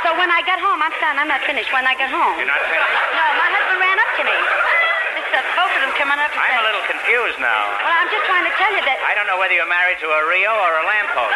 So 0.06 0.14
when 0.22 0.30
I 0.30 0.46
got 0.46 0.62
home, 0.62 0.78
I'm 0.86 0.94
done. 1.02 1.18
I'm 1.18 1.26
not 1.26 1.42
finished. 1.50 1.74
When 1.74 1.82
I 1.82 1.98
got 1.98 2.14
home, 2.14 2.38
You're 2.38 2.46
not 2.46 2.62
finished? 2.70 2.94
no, 3.18 3.26
my 3.42 3.50
husband 3.50 3.82
ran 3.82 3.98
up 3.98 4.12
to 4.22 4.24
me. 4.30 4.38
Uh, 4.38 5.42
both 5.58 5.74
of 5.74 5.82
them 5.82 5.90
coming 5.98 6.22
up 6.22 6.30
and 6.30 6.38
I'm 6.38 6.46
saying, 6.46 6.62
a 6.62 6.68
little 6.70 6.86
confused 6.86 7.42
now. 7.42 7.74
Well, 7.82 7.90
I'm 7.90 8.08
just 8.14 8.22
trying 8.30 8.46
to 8.46 8.54
tell 8.54 8.70
you 8.70 8.86
that. 8.86 9.02
I 9.02 9.18
don't 9.18 9.26
know 9.26 9.42
whether 9.42 9.58
you're 9.58 9.66
married 9.66 9.98
to 10.06 10.08
a 10.14 10.22
Reo 10.30 10.54
or 10.54 10.78
a 10.78 10.86
lamppost. 10.86 11.34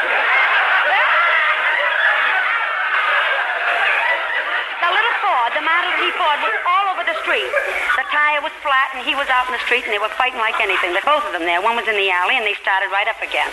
The 4.86 4.92
little 4.94 5.16
Ford, 5.26 5.52
the 5.58 5.66
Model 5.66 5.90
T 5.98 6.14
Ford, 6.14 6.38
was 6.46 6.54
all 6.70 6.86
over 6.94 7.04
the 7.10 7.18
street. 7.26 7.50
The 7.98 8.06
tire 8.14 8.40
was 8.46 8.54
flat, 8.62 8.94
and 8.94 9.02
he 9.02 9.18
was 9.18 9.26
out 9.34 9.50
in 9.50 9.58
the 9.58 9.64
street, 9.66 9.90
and 9.90 9.92
they 9.92 10.00
were 10.00 10.14
fighting 10.14 10.38
like 10.40 10.62
anything. 10.62 10.94
The 10.94 11.02
both 11.02 11.26
of 11.26 11.34
them 11.34 11.44
there. 11.50 11.58
One 11.60 11.74
was 11.74 11.90
in 11.90 11.98
the 11.98 12.14
alley, 12.14 12.38
and 12.38 12.46
they 12.46 12.54
started 12.62 12.94
right 12.94 13.10
up 13.10 13.18
again. 13.20 13.50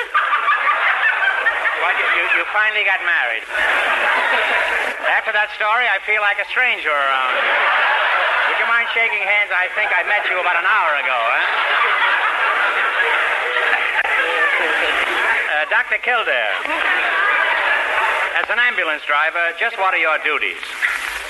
Well, 1.81 1.95
you, 1.97 2.25
you 2.37 2.45
finally 2.53 2.85
got 2.85 3.01
married. 3.01 3.43
After 5.27 5.43
that 5.43 5.51
story, 5.59 5.91
I 5.91 5.99
feel 6.07 6.23
like 6.23 6.39
a 6.39 6.47
stranger 6.47 6.87
around. 6.87 7.35
Would 7.35 8.63
you 8.63 8.69
mind 8.71 8.87
shaking 8.95 9.27
hands? 9.27 9.51
I 9.51 9.67
think 9.75 9.91
I 9.91 10.07
met 10.07 10.23
you 10.31 10.39
about 10.39 10.55
an 10.55 10.63
hour 10.63 11.03
ago, 11.03 11.19
huh? 11.19 11.43
Uh, 15.51 15.67
Dr. 15.67 15.99
Kildare. 15.99 16.55
As 18.39 18.47
an 18.55 18.63
ambulance 18.71 19.03
driver, 19.03 19.51
just 19.59 19.75
what 19.83 19.99
are 19.99 19.99
your 19.99 20.15
duties? 20.23 20.63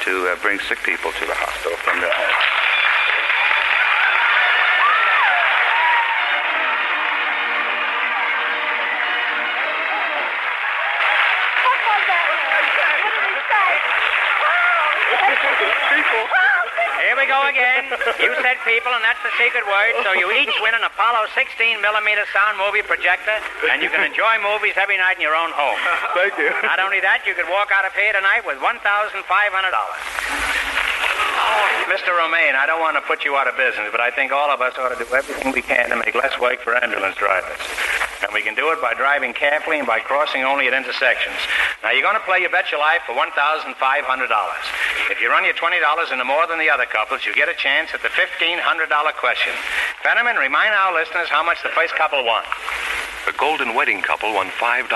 To 0.04 0.28
uh, 0.28 0.36
bring 0.44 0.60
sick 0.68 0.84
people 0.84 1.08
to 1.16 1.24
the 1.24 1.32
hospital 1.32 1.80
from 1.80 1.96
their 2.04 2.12
homes. 2.12 2.65
Again. 17.56 17.88
You 18.20 18.36
said 18.44 18.60
people, 18.68 18.92
and 18.92 19.00
that's 19.00 19.20
the 19.24 19.32
secret 19.40 19.64
word. 19.64 19.96
So 20.04 20.12
you 20.12 20.28
each 20.36 20.52
win 20.60 20.76
an 20.76 20.84
Apollo 20.84 21.32
16 21.32 21.80
millimeter 21.80 22.28
sound 22.36 22.60
movie 22.60 22.84
projector, 22.84 23.40
and 23.72 23.80
you 23.80 23.88
can 23.88 24.04
enjoy 24.04 24.36
movies 24.44 24.76
every 24.76 25.00
night 25.00 25.16
in 25.16 25.24
your 25.24 25.34
own 25.34 25.56
home. 25.56 25.80
Thank 26.12 26.36
you. 26.36 26.52
Not 26.60 26.76
only 26.78 27.00
that, 27.00 27.24
you 27.24 27.32
could 27.32 27.48
walk 27.48 27.72
out 27.72 27.88
of 27.88 27.96
here 27.96 28.12
tonight 28.12 28.44
with 28.44 28.60
$1,500. 28.60 29.24
Mr. 31.88 32.12
Romaine, 32.12 32.56
I 32.58 32.66
don't 32.66 32.80
want 32.80 32.96
to 32.96 33.04
put 33.06 33.24
you 33.24 33.36
out 33.36 33.48
of 33.48 33.56
business, 33.56 33.88
but 33.90 34.00
I 34.00 34.10
think 34.10 34.32
all 34.32 34.50
of 34.50 34.60
us 34.60 34.74
ought 34.76 34.90
to 34.90 34.98
do 34.98 35.08
everything 35.14 35.52
we 35.52 35.62
can 35.62 35.88
to 35.90 35.96
make 35.96 36.14
less 36.14 36.38
work 36.40 36.60
for 36.60 36.76
ambulance 36.76 37.16
drivers. 37.16 37.60
And 38.22 38.32
we 38.32 38.42
can 38.42 38.54
do 38.54 38.72
it 38.72 38.80
by 38.82 38.94
driving 38.94 39.32
carefully 39.32 39.78
and 39.78 39.86
by 39.86 40.00
crossing 40.00 40.42
only 40.42 40.66
at 40.66 40.74
intersections. 40.74 41.36
Now, 41.82 41.92
you're 41.92 42.02
going 42.02 42.18
to 42.18 42.24
play 42.24 42.40
You 42.40 42.48
Bet 42.48 42.70
Your 42.72 42.80
Life 42.80 43.02
for 43.06 43.14
$1,500. 43.14 43.76
If 45.10 45.20
you 45.20 45.30
run 45.30 45.44
your 45.44 45.54
$20 45.54 46.12
into 46.12 46.24
more 46.24 46.46
than 46.46 46.58
the 46.58 46.70
other 46.70 46.86
couples, 46.86 47.24
you 47.24 47.34
get 47.34 47.48
a 47.48 47.54
chance 47.54 47.90
at 47.94 48.02
the 48.02 48.08
$1,500 48.08 48.58
question. 49.20 49.52
Fenneman, 50.02 50.38
remind 50.38 50.74
our 50.74 50.94
listeners 50.94 51.28
how 51.28 51.44
much 51.44 51.62
the 51.62 51.68
first 51.70 51.94
couple 51.94 52.24
won. 52.24 52.42
The 53.26 53.32
golden 53.38 53.74
wedding 53.74 54.02
couple 54.02 54.32
won 54.34 54.48
$5. 54.48 54.88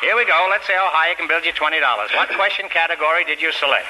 Here 0.00 0.16
we 0.16 0.24
go. 0.24 0.48
Let's 0.50 0.66
see 0.66 0.72
how 0.72 0.88
high 0.90 1.10
you 1.10 1.16
can 1.16 1.28
build 1.28 1.44
your 1.44 1.54
$20. 1.54 1.80
What 2.16 2.28
question 2.34 2.68
category 2.68 3.24
did 3.24 3.40
you 3.40 3.52
select? 3.52 3.86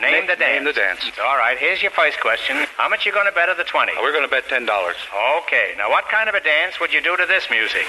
Name 0.00 0.26
the 0.26 0.36
dance. 0.36 0.40
Name 0.40 0.64
the 0.64 0.72
dance. 0.72 1.00
All 1.22 1.36
right, 1.36 1.58
here's 1.58 1.82
your 1.82 1.90
first 1.90 2.20
question. 2.20 2.56
How 2.76 2.88
much 2.88 3.04
you 3.04 3.12
going 3.12 3.26
to 3.26 3.32
bet 3.32 3.50
of 3.50 3.58
the 3.58 3.64
20? 3.64 3.92
We're 4.00 4.12
going 4.12 4.24
to 4.24 4.30
bet 4.30 4.48
$10. 4.48 4.64
Okay, 5.44 5.74
now 5.76 5.90
what 5.90 6.08
kind 6.08 6.28
of 6.28 6.34
a 6.34 6.40
dance 6.40 6.80
would 6.80 6.92
you 6.92 7.02
do 7.02 7.16
to 7.16 7.26
this 7.26 7.44
music? 7.50 7.84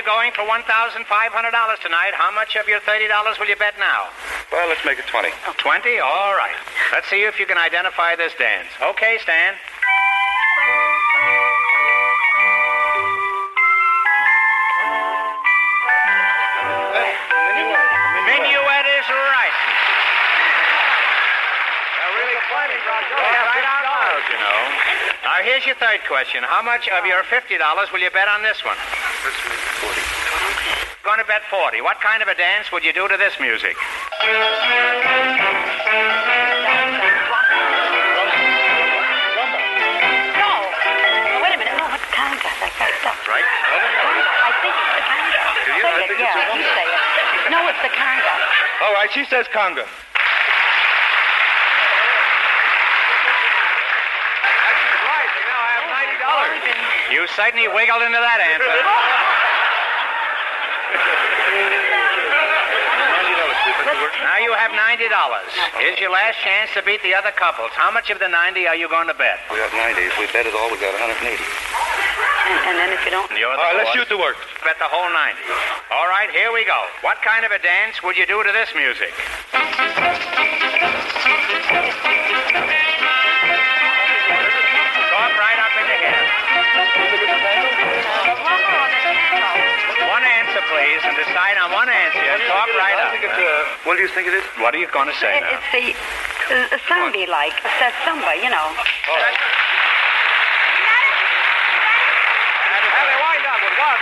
You're 0.00 0.16
going 0.16 0.32
for 0.32 0.48
$1,500 0.48 1.04
tonight. 1.84 2.12
How 2.14 2.32
much 2.32 2.56
of 2.56 2.66
your 2.66 2.80
$30 2.80 3.04
will 3.38 3.48
you 3.48 3.56
bet 3.56 3.74
now? 3.78 4.08
Well, 4.50 4.66
let's 4.68 4.80
make 4.80 4.98
it 4.98 5.04
20. 5.06 5.28
20? 5.58 5.98
All 6.00 6.32
right. 6.32 6.56
Let's 6.90 7.06
see 7.10 7.24
if 7.24 7.38
you 7.38 7.44
can 7.44 7.58
identify 7.58 8.16
this 8.16 8.32
dance. 8.38 8.68
Okay, 8.80 9.18
Stan. 9.20 9.54
Minuet 18.24 18.86
is 18.88 19.04
right. 19.04 19.56
They're 21.92 22.14
really 22.16 22.40
plenty, 22.48 22.78
right 22.88 23.68
out 23.68 23.84
loud, 23.84 24.24
you 24.32 24.38
know. 24.40 24.60
Now, 25.28 25.44
here's 25.44 25.66
your 25.66 25.76
third 25.76 26.00
question. 26.08 26.42
How 26.42 26.62
much 26.62 26.88
of 26.88 27.04
your 27.04 27.22
$50 27.24 27.92
will 27.92 28.00
you 28.00 28.10
bet 28.10 28.28
on 28.28 28.42
this 28.42 28.64
one? 28.64 28.78
Let's 29.20 29.36
make 29.44 29.60
it 29.60 29.76
40. 29.84 30.00
Going 31.04 31.20
to 31.20 31.28
bet 31.28 31.44
40. 31.52 31.84
What 31.84 32.00
kind 32.00 32.24
of 32.24 32.28
a 32.28 32.34
dance 32.34 32.72
would 32.72 32.80
you 32.80 32.92
do 32.96 33.04
to 33.04 33.20
this 33.20 33.36
music? 33.36 33.76
No. 40.40 40.52
Wait 41.44 41.52
a 41.52 41.58
minute. 41.60 41.76
No, 41.76 41.84
what's 41.92 42.08
conga? 42.16 42.48
Like. 42.64 42.80
Right? 43.28 43.44
I 43.44 44.56
think 44.64 44.72
it's 44.72 44.88
the 44.96 45.04
conga. 45.04 45.36
Do 45.68 45.76
you? 45.76 45.84
I 45.84 45.92
think 46.00 46.16
it's 46.16 46.24
yeah, 46.24 46.32
the 46.32 46.56
you 46.56 46.64
conga. 46.64 46.80
say 46.80 46.88
it. 46.88 47.52
No, 47.52 47.60
it's 47.68 47.82
the 47.84 47.92
conga. 47.92 48.32
All 48.88 48.96
right, 48.96 49.12
she 49.12 49.28
says 49.28 49.44
conga. 49.52 49.84
Right. 55.04 55.28
They 55.28 55.44
now 55.44 55.60
have 55.76 55.84
$90. 56.88 56.99
You 57.10 57.26
certainly 57.34 57.66
wiggled 57.66 58.06
into 58.06 58.22
that 58.22 58.38
answer. 58.38 58.70
Now 64.22 64.38
you 64.38 64.54
have 64.54 64.70
$90. 64.70 65.10
Here's 65.82 65.98
your 65.98 66.14
last 66.14 66.38
chance 66.38 66.70
to 66.78 66.86
beat 66.86 67.02
the 67.02 67.12
other 67.12 67.34
couples. 67.34 67.74
How 67.74 67.90
much 67.90 68.10
of 68.10 68.22
the 68.22 68.28
90 68.28 68.66
are 68.70 68.76
you 68.76 68.88
going 68.88 69.08
to 69.08 69.14
bet? 69.14 69.42
We 69.50 69.58
got 69.58 69.74
90. 69.74 70.00
If 70.06 70.18
we 70.22 70.30
bet 70.30 70.46
it 70.46 70.54
all, 70.54 70.70
we 70.70 70.78
got 70.78 70.94
180. 71.02 71.34
And 72.70 72.78
then 72.78 72.94
if 72.94 73.02
you 73.02 73.10
don't. 73.10 73.26
You're 73.34 73.50
the 73.50 73.58
All 73.58 73.74
right, 73.74 73.82
let's 73.82 73.90
shoot 73.90 74.08
the 74.08 74.18
work. 74.18 74.38
Bet 74.62 74.78
the 74.78 74.86
whole 74.86 75.10
90. 75.10 75.34
All 75.90 76.06
right, 76.06 76.30
here 76.30 76.54
we 76.54 76.62
go. 76.62 76.78
What 77.02 77.18
kind 77.26 77.44
of 77.44 77.50
a 77.50 77.58
dance 77.58 78.02
would 78.06 78.16
you 78.16 78.26
do 78.26 78.42
to 78.46 78.52
this 78.54 78.70
music? 78.78 79.10
Decide 91.20 91.56
on 91.60 91.70
one 91.72 91.88
answer. 91.88 92.20
Talk 92.48 92.68
right 92.80 92.96
up. 92.96 93.12
uh, 93.12 93.64
what 93.84 93.96
do 93.96 94.02
you 94.02 94.08
think 94.08 94.26
it 94.28 94.32
is? 94.34 94.44
What 94.58 94.74
are 94.74 94.78
you 94.80 94.88
going 94.88 95.08
to 95.08 95.14
say 95.20 95.36
It, 95.36 95.40
now? 95.44 95.50
it's 95.60 95.68
the 95.72 95.92
uh, 96.56 96.78
Sunday 96.88 97.26
like. 97.28 97.52
It's 97.60 97.76
that 97.84 97.92
samba, 98.08 98.32
you 98.40 98.48
know. 98.48 98.68
And 102.72 103.04
they 103.04 103.18
wind 103.20 103.44
up 103.44 103.60
with 103.60 103.76
$180. 103.76 104.00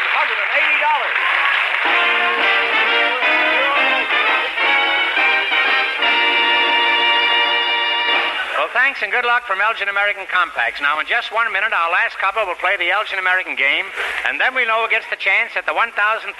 Well, 8.58 8.66
thanks 8.74 8.98
and 9.06 9.12
good 9.14 9.22
luck 9.24 9.46
from 9.46 9.60
Elgin 9.62 9.86
American 9.88 10.26
Compacts. 10.26 10.80
Now, 10.82 10.98
in 10.98 11.06
just 11.06 11.30
one 11.32 11.46
minute, 11.52 11.70
our 11.72 11.90
last 11.94 12.18
couple 12.18 12.42
will 12.44 12.56
play 12.58 12.74
the 12.76 12.90
Elgin 12.90 13.18
American 13.22 13.54
game, 13.54 13.86
and 14.28 14.38
then 14.38 14.54
we 14.54 14.66
know 14.66 14.84
who 14.84 14.90
gets 14.90 15.08
the 15.08 15.16
chance 15.16 15.56
at 15.56 15.64
the 15.64 15.72
$1,500 15.72 16.36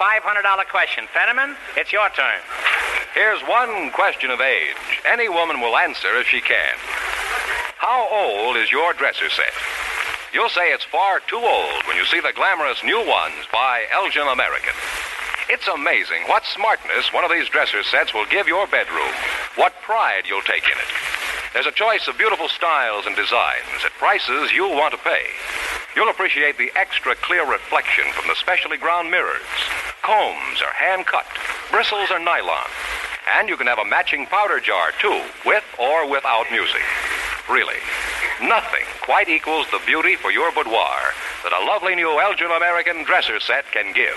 question. 0.69 1.09
Fenneman, 1.09 1.57
it's 1.75 1.91
your 1.91 2.11
turn. 2.11 2.37
Here's 3.15 3.41
one 3.49 3.91
question 3.93 4.31
of 4.31 4.43
age. 4.43 4.77
Any 5.09 5.31
woman 5.31 5.63
will 5.63 5.75
answer 5.75 6.13
if 6.21 6.29
she 6.29 6.43
can. 6.43 6.77
How 7.81 8.07
old 8.13 8.59
is 8.59 8.71
your 8.71 8.93
dresser 8.93 9.31
set? 9.31 9.57
You'll 10.35 10.53
say 10.53 10.69
it's 10.69 10.85
far 10.85 11.21
too 11.21 11.41
old 11.41 11.81
when 11.89 11.97
you 11.97 12.05
see 12.05 12.21
the 12.21 12.37
glamorous 12.37 12.85
new 12.85 13.01
ones 13.01 13.49
by 13.51 13.87
Elgin 13.91 14.29
American. 14.29 14.77
It's 15.49 15.67
amazing 15.67 16.29
what 16.29 16.45
smartness 16.45 17.11
one 17.11 17.25
of 17.25 17.31
these 17.31 17.49
dresser 17.49 17.83
sets 17.83 18.13
will 18.13 18.27
give 18.27 18.47
your 18.47 18.67
bedroom, 18.67 19.17
what 19.57 19.73
pride 19.81 20.29
you'll 20.29 20.45
take 20.45 20.69
in 20.69 20.77
it. 20.77 20.93
There's 21.55 21.65
a 21.65 21.73
choice 21.73 22.07
of 22.07 22.19
beautiful 22.19 22.49
styles 22.49 23.07
and 23.07 23.17
designs 23.17 23.81
at 23.83 23.97
prices 23.97 24.53
you'll 24.53 24.77
want 24.77 24.93
to 24.93 25.01
pay. 25.01 25.25
You'll 25.99 26.11
appreciate 26.11 26.57
the 26.57 26.71
extra 26.77 27.17
clear 27.17 27.45
reflection 27.45 28.05
from 28.13 28.29
the 28.29 28.37
specially 28.37 28.77
ground 28.77 29.11
mirrors. 29.11 29.43
Combs 30.03 30.63
are 30.63 30.73
hand 30.73 31.07
cut, 31.07 31.27
bristles 31.73 32.13
are 32.13 32.21
nylon. 32.21 32.71
And 33.37 33.49
you 33.49 33.57
can 33.57 33.67
have 33.67 33.81
a 33.81 33.85
matching 33.85 34.25
powder 34.27 34.61
jar, 34.61 34.93
too, 35.03 35.21
with 35.45 35.65
or 35.77 36.09
without 36.09 36.53
music. 36.53 36.83
Really, 37.51 37.83
nothing 38.41 38.87
quite 39.03 39.29
equals 39.29 39.67
the 39.73 39.81
beauty 39.87 40.15
for 40.15 40.31
your 40.31 40.53
boudoir 40.53 41.15
that 41.43 41.53
a 41.53 41.67
lovely 41.67 41.97
new 41.97 42.21
Elgin 42.21 42.53
American 42.53 43.03
dresser 43.03 43.41
set 43.41 43.65
can 43.73 43.93
give. 43.93 44.15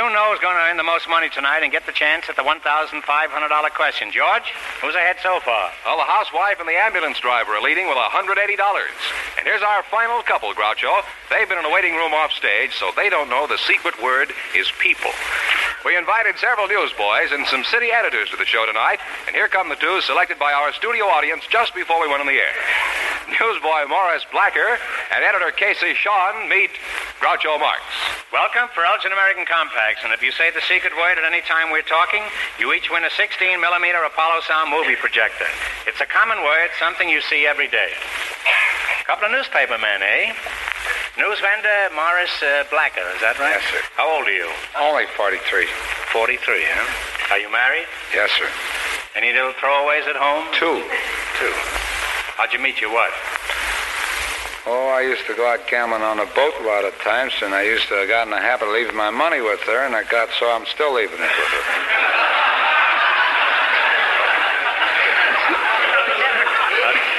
Who's 0.00 0.40
going 0.40 0.56
to 0.56 0.64
earn 0.72 0.78
the 0.80 0.86
most 0.86 1.10
money 1.12 1.28
tonight 1.28 1.60
and 1.60 1.68
get 1.68 1.84
the 1.84 1.92
chance 1.92 2.24
at 2.30 2.36
the 2.36 2.42
$1,500 2.46 3.04
question. 3.76 4.08
George, 4.08 4.48
who's 4.80 4.94
ahead 4.94 5.16
so 5.22 5.40
far? 5.44 5.68
Well, 5.84 5.98
the 5.98 6.08
housewife 6.08 6.56
and 6.56 6.64
the 6.66 6.80
ambulance 6.80 7.20
driver 7.20 7.52
are 7.52 7.60
leading 7.60 7.86
with 7.86 7.98
$180. 7.98 8.32
And 8.32 9.44
here's 9.44 9.60
our 9.60 9.82
final 9.92 10.22
couple, 10.22 10.54
Groucho. 10.54 11.04
They've 11.28 11.48
been 11.48 11.58
in 11.58 11.66
a 11.66 11.74
waiting 11.74 11.92
room 11.92 12.14
off 12.14 12.32
stage, 12.32 12.72
so 12.72 12.88
they 12.96 13.10
don't 13.10 13.28
know 13.28 13.46
the 13.46 13.58
secret 13.58 14.00
word 14.00 14.32
is 14.56 14.72
people. 14.80 15.10
We 15.84 15.98
invited 15.98 16.38
several 16.38 16.68
newsboys 16.68 17.32
and 17.32 17.44
some 17.48 17.64
city 17.64 17.92
editors 17.92 18.30
to 18.30 18.38
the 18.38 18.46
show 18.46 18.64
tonight, 18.64 19.00
and 19.26 19.36
here 19.36 19.48
come 19.48 19.68
the 19.68 19.76
two 19.76 20.00
selected 20.00 20.38
by 20.38 20.52
our 20.54 20.72
studio 20.72 21.04
audience 21.04 21.44
just 21.50 21.74
before 21.74 22.00
we 22.00 22.08
went 22.08 22.22
on 22.22 22.26
the 22.26 22.40
air. 22.40 22.56
Newsboy 23.30 23.86
Morris 23.86 24.26
Blacker 24.32 24.78
and 25.14 25.22
editor 25.22 25.54
Casey 25.54 25.94
Shawhan 25.94 26.50
meet 26.50 26.70
Groucho 27.22 27.60
Marx. 27.62 27.78
Welcome 28.32 28.66
for 28.74 28.82
Elgin 28.82 29.12
American 29.12 29.46
Compacts, 29.46 30.02
and 30.02 30.12
if 30.12 30.22
you 30.22 30.32
say 30.34 30.50
the 30.50 30.60
secret 30.66 30.90
word 30.98 31.14
at 31.14 31.22
any 31.22 31.40
time 31.46 31.70
we're 31.70 31.86
talking, 31.86 32.22
you 32.58 32.72
each 32.74 32.90
win 32.90 33.04
a 33.04 33.10
16 33.10 33.60
millimeter 33.60 34.02
Apollo 34.02 34.42
Sound 34.50 34.74
movie 34.74 34.96
projector. 34.98 35.46
It's 35.86 36.00
a 36.02 36.10
common 36.10 36.42
word, 36.42 36.74
something 36.82 37.08
you 37.08 37.20
see 37.22 37.46
every 37.46 37.68
day. 37.68 37.94
Couple 39.06 39.26
of 39.26 39.32
newspaper 39.32 39.78
men, 39.78 40.02
eh? 40.02 40.34
News 41.18 41.38
vendor 41.38 41.94
Morris 41.94 42.34
uh, 42.42 42.66
Blacker, 42.70 43.06
is 43.14 43.20
that 43.22 43.38
right? 43.38 43.58
Yes, 43.58 43.66
sir. 43.70 43.82
How 43.94 44.10
old 44.10 44.26
are 44.26 44.34
you? 44.34 44.50
Only 44.74 45.06
43. 45.14 45.66
43, 46.10 46.34
huh? 46.66 47.34
Are 47.34 47.38
you 47.38 47.50
married? 47.50 47.86
Yes, 48.10 48.30
sir. 48.34 48.50
Any 49.14 49.30
little 49.32 49.54
throwaways 49.54 50.06
at 50.10 50.18
home? 50.18 50.46
Two. 50.54 50.82
Two. 51.38 51.79
How'd 52.40 52.56
you 52.56 52.58
meet 52.64 52.80
your 52.80 52.88
wife? 52.88 53.12
Oh, 54.64 54.88
I 54.96 55.04
used 55.04 55.28
to 55.28 55.36
go 55.36 55.44
out 55.44 55.60
gambling 55.68 56.00
on 56.00 56.24
a 56.24 56.28
boat 56.32 56.56
a 56.56 56.64
lot 56.64 56.88
of 56.88 56.96
times, 57.04 57.36
and 57.44 57.52
I 57.52 57.68
used 57.68 57.84
to 57.92 58.00
have 58.00 58.08
gotten 58.08 58.32
the 58.32 58.40
habit 58.40 58.64
of 58.64 58.72
leaving 58.72 58.96
my 58.96 59.12
money 59.12 59.44
with 59.44 59.60
her, 59.68 59.84
and 59.84 59.92
I 59.92 60.08
got 60.08 60.32
so 60.40 60.48
I'm 60.48 60.64
still 60.64 60.96
leaving 60.96 61.20
it 61.20 61.28
with 61.36 61.52
her. 61.52 61.64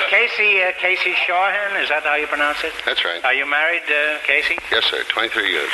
Casey, 0.10 0.66
uh, 0.66 0.74
Casey 0.82 1.14
Shawhan, 1.14 1.78
is 1.78 1.94
that 1.94 2.02
how 2.02 2.18
you 2.18 2.26
pronounce 2.26 2.66
it? 2.66 2.74
That's 2.82 3.06
right. 3.06 3.22
Are 3.22 3.38
you 3.38 3.46
married, 3.46 3.86
uh, 3.94 4.18
Casey? 4.26 4.58
Yes, 4.74 4.90
sir. 4.90 5.06
23 5.06 5.54
years. 5.54 5.70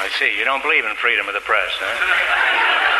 I 0.00 0.08
see. 0.16 0.32
You 0.32 0.48
don't 0.48 0.64
believe 0.64 0.88
in 0.88 0.96
freedom 0.96 1.28
of 1.28 1.36
the 1.36 1.44
press, 1.44 1.68
huh? 1.76 2.96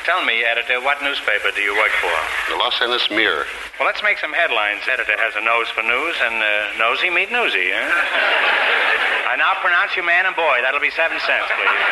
Tell 0.08 0.24
me, 0.24 0.48
editor, 0.48 0.80
what 0.80 1.02
newspaper 1.02 1.52
do 1.52 1.60
you 1.60 1.76
work 1.76 1.92
for? 2.00 2.16
The 2.48 2.56
Los 2.56 2.80
Angeles 2.80 3.10
Mirror. 3.10 3.44
Well, 3.76 3.84
let's 3.84 4.02
make 4.02 4.16
some 4.16 4.32
headlines. 4.32 4.88
Editor 4.88 5.20
has 5.20 5.36
a 5.36 5.44
nose 5.44 5.68
for 5.68 5.84
news, 5.84 6.16
and 6.24 6.40
uh, 6.40 6.80
nosy 6.80 7.12
meet 7.12 7.28
newsy, 7.28 7.76
huh? 7.76 7.84
I 9.32 9.36
now 9.36 9.52
pronounce 9.60 9.92
you 9.92 10.00
man 10.00 10.24
and 10.24 10.32
boy. 10.32 10.64
That'll 10.64 10.80
be 10.80 10.88
seven 10.96 11.20
cents, 11.20 11.44
please. 11.52 11.84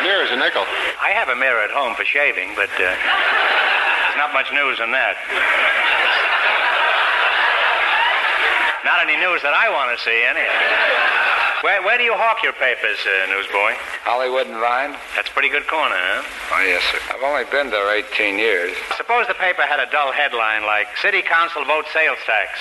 Mirror's 0.00 0.32
a 0.32 0.40
nickel. 0.40 0.64
I 0.96 1.12
have 1.12 1.28
a 1.28 1.36
mirror 1.36 1.60
at 1.60 1.68
home 1.68 1.92
for 1.92 2.08
shaving, 2.08 2.56
but 2.56 2.72
uh, 2.72 2.88
there's 2.88 4.16
not 4.16 4.32
much 4.32 4.48
news 4.48 4.80
in 4.80 4.96
that. 4.96 5.20
Not 8.80 9.04
any 9.04 9.20
news 9.20 9.44
that 9.44 9.52
I 9.52 9.68
want 9.68 9.92
to 9.92 10.00
see, 10.00 10.24
anyhow. 10.24 11.39
Where, 11.60 11.84
where 11.84 12.00
do 12.00 12.04
you 12.08 12.16
hawk 12.16 12.40
your 12.40 12.56
papers, 12.56 12.96
uh, 13.04 13.28
newsboy? 13.28 13.76
Hollywood 14.08 14.48
and 14.48 14.56
Vine? 14.56 14.96
That's 15.12 15.28
a 15.28 15.34
pretty 15.36 15.52
good 15.52 15.68
corner, 15.68 15.92
huh? 15.92 16.56
Oh, 16.56 16.64
yes, 16.64 16.80
sir. 16.88 16.96
I've 17.12 17.20
only 17.20 17.44
been 17.52 17.68
there 17.68 17.84
18 17.84 18.40
years. 18.40 18.72
Suppose 18.96 19.28
the 19.28 19.36
paper 19.36 19.68
had 19.68 19.76
a 19.76 19.84
dull 19.92 20.08
headline 20.08 20.64
like 20.64 20.88
City 21.04 21.20
Council 21.20 21.60
votes 21.68 21.92
sales 21.92 22.16
tax. 22.24 22.56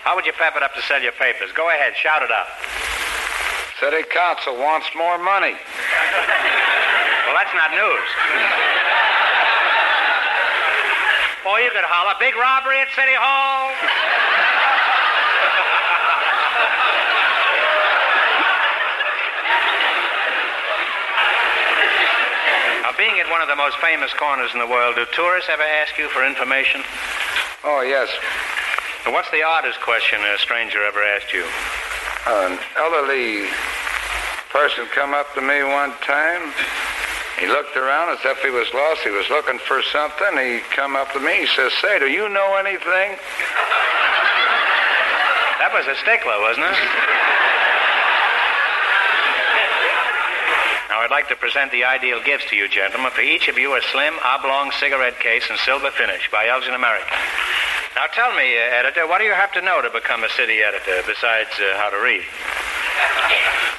How 0.00 0.16
would 0.16 0.24
you 0.24 0.32
pep 0.32 0.56
it 0.56 0.64
up 0.64 0.72
to 0.80 0.82
sell 0.88 0.96
your 0.96 1.12
papers? 1.20 1.52
Go 1.52 1.68
ahead, 1.68 1.92
shout 1.92 2.24
it 2.24 2.32
out. 2.32 2.48
City 3.84 4.00
Council 4.08 4.56
wants 4.56 4.88
more 4.96 5.20
money. 5.20 5.52
Well, 5.52 7.36
that's 7.36 7.52
not 7.52 7.68
news. 7.76 8.08
Or 11.44 11.60
you 11.60 11.68
could 11.68 11.84
holler, 11.84 12.16
big 12.16 12.32
robbery 12.32 12.80
at 12.80 12.88
City 12.96 13.12
Hall. 13.12 13.76
Now, 22.88 22.96
being 22.96 23.20
at 23.20 23.28
one 23.28 23.44
of 23.44 23.52
the 23.52 23.56
most 23.60 23.76
famous 23.84 24.08
corners 24.16 24.48
in 24.56 24.60
the 24.60 24.66
world, 24.66 24.96
do 24.96 25.04
tourists 25.12 25.52
ever 25.52 25.60
ask 25.84 25.98
you 26.00 26.08
for 26.08 26.24
information? 26.24 26.80
Oh, 27.60 27.84
yes. 27.84 28.08
And 29.04 29.12
what's 29.12 29.28
the 29.28 29.44
oddest 29.44 29.78
question 29.84 30.16
a 30.24 30.38
stranger 30.38 30.80
ever 30.80 31.04
asked 31.04 31.28
you? 31.28 31.44
An 32.24 32.56
elderly 32.80 33.44
person 34.48 34.88
come 34.96 35.12
up 35.12 35.28
to 35.34 35.44
me 35.44 35.60
one 35.68 35.92
time. 36.00 36.48
He 37.36 37.44
looked 37.44 37.76
around 37.76 38.08
as 38.16 38.24
if 38.24 38.40
he 38.40 38.48
was 38.48 38.72
lost. 38.72 39.04
He 39.04 39.12
was 39.12 39.28
looking 39.28 39.60
for 39.68 39.84
something. 39.92 40.40
He 40.40 40.64
come 40.72 40.96
up 40.96 41.12
to 41.12 41.20
me. 41.20 41.44
He 41.44 41.46
says, 41.52 41.76
"Say, 41.84 41.98
do 41.98 42.08
you 42.08 42.32
know 42.32 42.56
anything?" 42.56 43.20
That 45.60 45.76
was 45.76 45.84
a 45.84 45.96
stickler, 46.00 46.40
wasn't 46.40 46.72
it? 46.72 46.78
Now, 50.88 50.97
I'd 51.08 51.24
like 51.24 51.32
to 51.32 51.40
present 51.40 51.72
the 51.72 51.88
ideal 51.88 52.20
gifts 52.20 52.52
to 52.52 52.56
you, 52.56 52.68
gentlemen. 52.68 53.10
For 53.12 53.22
each 53.22 53.48
of 53.48 53.56
you, 53.56 53.72
a 53.72 53.80
slim, 53.80 54.12
oblong 54.22 54.70
cigarette 54.76 55.18
case 55.18 55.48
in 55.48 55.56
silver 55.64 55.90
finish 55.90 56.28
by 56.30 56.48
Elgin 56.48 56.74
American. 56.74 57.16
Now, 57.96 58.12
tell 58.12 58.28
me, 58.36 58.60
uh, 58.60 58.76
editor, 58.76 59.08
what 59.08 59.16
do 59.16 59.24
you 59.24 59.32
have 59.32 59.50
to 59.56 59.62
know 59.62 59.80
to 59.80 59.88
become 59.88 60.22
a 60.22 60.28
city 60.28 60.60
editor 60.60 61.00
besides 61.08 61.48
uh, 61.56 61.80
how 61.80 61.88
to 61.88 61.96
read? 61.96 62.28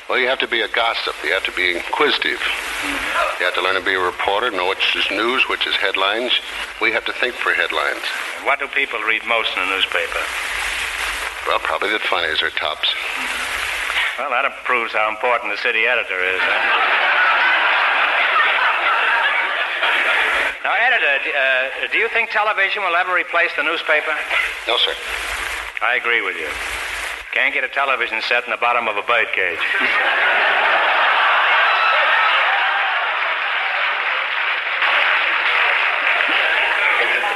Well, 0.10 0.18
you 0.18 0.26
have 0.26 0.40
to 0.40 0.48
be 0.48 0.62
a 0.62 0.68
gossip. 0.74 1.14
You 1.24 1.30
have 1.38 1.46
to 1.46 1.54
be 1.54 1.78
inquisitive. 1.78 2.42
You 3.38 3.46
have 3.46 3.54
to 3.54 3.62
learn 3.62 3.78
to 3.78 3.86
be 3.86 3.94
a 3.94 4.02
reporter, 4.02 4.50
know 4.50 4.68
which 4.68 4.98
is 4.98 5.06
news, 5.12 5.46
which 5.46 5.68
is 5.68 5.76
headlines. 5.76 6.34
We 6.82 6.92
have 6.94 7.06
to 7.06 7.14
think 7.14 7.36
for 7.36 7.54
headlines. 7.54 8.02
What 8.42 8.58
do 8.58 8.66
people 8.74 9.06
read 9.06 9.22
most 9.30 9.54
in 9.54 9.62
a 9.62 9.70
newspaper? 9.70 10.24
Well, 11.46 11.62
probably 11.62 11.94
the 11.94 12.02
funnies 12.10 12.42
are 12.42 12.50
tops. 12.50 12.90
Well, 14.18 14.32
that 14.34 14.50
proves 14.66 14.94
how 14.94 15.14
important 15.14 15.54
the 15.54 15.62
city 15.62 15.86
editor 15.86 16.18
is. 16.26 16.42
Huh? 16.42 17.09
Now, 21.00 21.16
uh, 21.16 21.88
do 21.92 21.98
you 21.98 22.10
think 22.10 22.30
television 22.32 22.84
will 22.84 22.96
ever 22.96 23.14
replace 23.14 23.52
the 23.56 23.64
newspaper? 23.64 24.12
No, 24.68 24.78
sir. 24.78 24.94
I 25.82 25.96
agree 25.96 26.22
with 26.22 26.36
you. 26.36 26.48
Can't 27.32 27.54
get 27.54 27.64
a 27.64 27.70
television 27.70 28.22
set 28.22 28.44
in 28.44 28.52
the 28.52 28.58
bottom 28.58 28.88
of 28.88 28.98
a 28.98 29.04
bird 29.04 29.28
cage. 29.32 29.60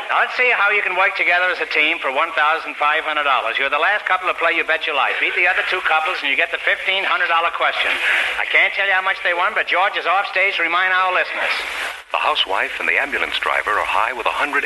Now, 0.09 0.19
let's 0.19 0.35
see 0.35 0.51
how 0.51 0.69
you 0.69 0.81
can 0.81 0.97
work 0.97 1.15
together 1.15 1.45
as 1.49 1.59
a 1.61 1.65
team 1.65 1.99
for 1.99 2.11
$1,500. 2.11 3.57
You're 3.57 3.69
the 3.69 3.79
last 3.79 4.05
couple 4.05 4.27
to 4.27 4.33
play 4.33 4.53
You 4.53 4.63
Bet 4.63 4.85
Your 4.85 4.95
Life. 4.95 5.15
Beat 5.19 5.35
the 5.35 5.47
other 5.47 5.63
two 5.69 5.81
couples, 5.81 6.17
and 6.21 6.29
you 6.29 6.35
get 6.35 6.51
the 6.51 6.57
$1,500 6.57 7.05
question. 7.53 7.91
I 8.37 8.45
can't 8.51 8.73
tell 8.73 8.87
you 8.87 8.93
how 8.93 9.01
much 9.01 9.17
they 9.23 9.33
won, 9.33 9.53
but 9.53 9.67
George 9.67 9.95
is 9.95 10.05
off 10.05 10.27
stage 10.27 10.57
to 10.57 10.63
remind 10.63 10.91
our 10.93 11.13
listeners. 11.13 11.92
The 12.13 12.21
housewife 12.21 12.77
and 12.79 12.85
the 12.87 13.01
ambulance 13.01 13.33
driver 13.41 13.73
are 13.73 13.89
high 13.89 14.13
with 14.13 14.29
$180. 14.29 14.61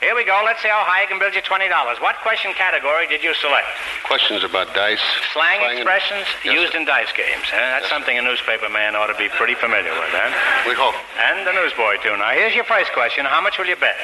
Here 0.00 0.16
we 0.16 0.24
go. 0.24 0.40
Let's 0.40 0.64
see 0.64 0.72
how 0.72 0.80
high 0.88 1.04
I 1.04 1.06
can 1.06 1.20
build 1.20 1.36
you 1.36 1.44
$20. 1.44 1.68
What 2.00 2.16
question 2.24 2.56
category 2.56 3.04
did 3.12 3.20
you 3.20 3.36
select? 3.36 3.68
Questions 4.08 4.40
about 4.42 4.72
dice. 4.72 5.04
Slang 5.36 5.60
playing- 5.60 5.84
expressions 5.84 6.24
Yes, 6.40 6.54
used 6.56 6.72
sir. 6.72 6.80
in 6.80 6.84
dice 6.88 7.12
games. 7.12 7.44
Huh? 7.44 7.60
That's 7.60 7.92
something 7.92 8.16
a 8.16 8.24
newspaper 8.24 8.72
man 8.72 8.96
ought 8.96 9.12
to 9.12 9.18
be 9.20 9.28
pretty 9.36 9.52
familiar 9.54 9.92
with, 9.92 10.08
huh? 10.16 10.32
We 10.64 10.72
hope. 10.72 10.96
And 11.20 11.44
the 11.46 11.52
newsboy, 11.52 12.00
too. 12.00 12.16
Now, 12.16 12.30
here's 12.32 12.54
your 12.56 12.64
first 12.64 12.90
question. 12.96 13.26
How 13.28 13.44
much 13.44 13.58
will 13.60 13.68
you 13.68 13.76
bet? 13.76 14.00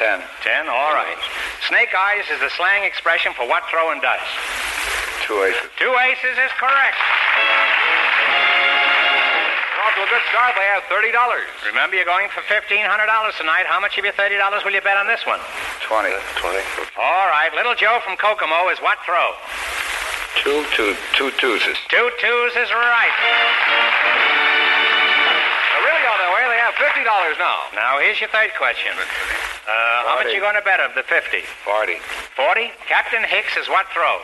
Ten. 0.00 0.24
Ten? 0.42 0.68
All 0.72 0.94
right. 0.96 1.18
Snake 1.68 1.92
eyes 1.94 2.24
is 2.32 2.40
the 2.40 2.48
slang 2.56 2.84
expression 2.88 3.34
for 3.36 3.44
what 3.46 3.68
throw 3.68 3.92
in 3.92 4.00
dice? 4.00 4.32
Two 5.28 5.44
aces. 5.44 5.68
Two 5.76 5.92
aces 6.08 6.38
is 6.40 6.52
correct. 6.56 6.96
Off 9.86 9.94
to 9.94 10.02
a 10.02 10.10
good 10.10 10.26
start. 10.34 10.58
They 10.58 10.66
have 10.66 10.82
$30. 10.90 11.14
Remember, 11.70 11.94
you're 11.94 12.04
going 12.08 12.26
for 12.34 12.42
$1,500 12.42 12.74
tonight. 13.38 13.70
How 13.70 13.78
much 13.78 13.94
of 13.94 14.02
your 14.02 14.12
$30 14.18 14.34
will 14.66 14.74
you 14.74 14.82
bet 14.82 14.98
on 14.98 15.06
this 15.06 15.22
one? 15.22 15.38
Twenty. 15.86 16.10
Twenty. 16.42 16.58
All 16.98 17.30
right. 17.30 17.54
Little 17.54 17.78
Joe 17.78 18.02
from 18.02 18.18
Kokomo 18.18 18.66
is 18.74 18.82
what 18.82 18.98
throw? 19.06 19.30
Two, 20.42 20.66
two, 20.74 20.98
two 21.14 21.30
twoses. 21.38 21.78
Two 21.86 22.10
twos 22.18 22.52
is 22.58 22.66
right. 22.74 23.14
They're 25.70 25.86
really 25.86 26.02
on 26.10 26.18
their 26.18 26.34
way. 26.34 26.50
They 26.50 26.58
have 26.66 26.74
$50 26.74 27.06
now. 27.38 27.70
Now, 27.78 28.02
here's 28.02 28.18
your 28.18 28.30
third 28.34 28.50
question. 28.58 28.90
Uh, 28.90 29.70
how 29.70 30.18
much 30.18 30.26
Forty. 30.26 30.34
you 30.34 30.42
going 30.42 30.58
to 30.58 30.66
bet 30.66 30.82
of 30.82 30.98
the 30.98 31.06
50? 31.06 31.46
Forty. 31.62 32.02
40? 32.34 32.74
Captain 32.90 33.22
Hicks 33.22 33.54
is 33.56 33.68
what 33.70 33.86
throw? 33.94 34.18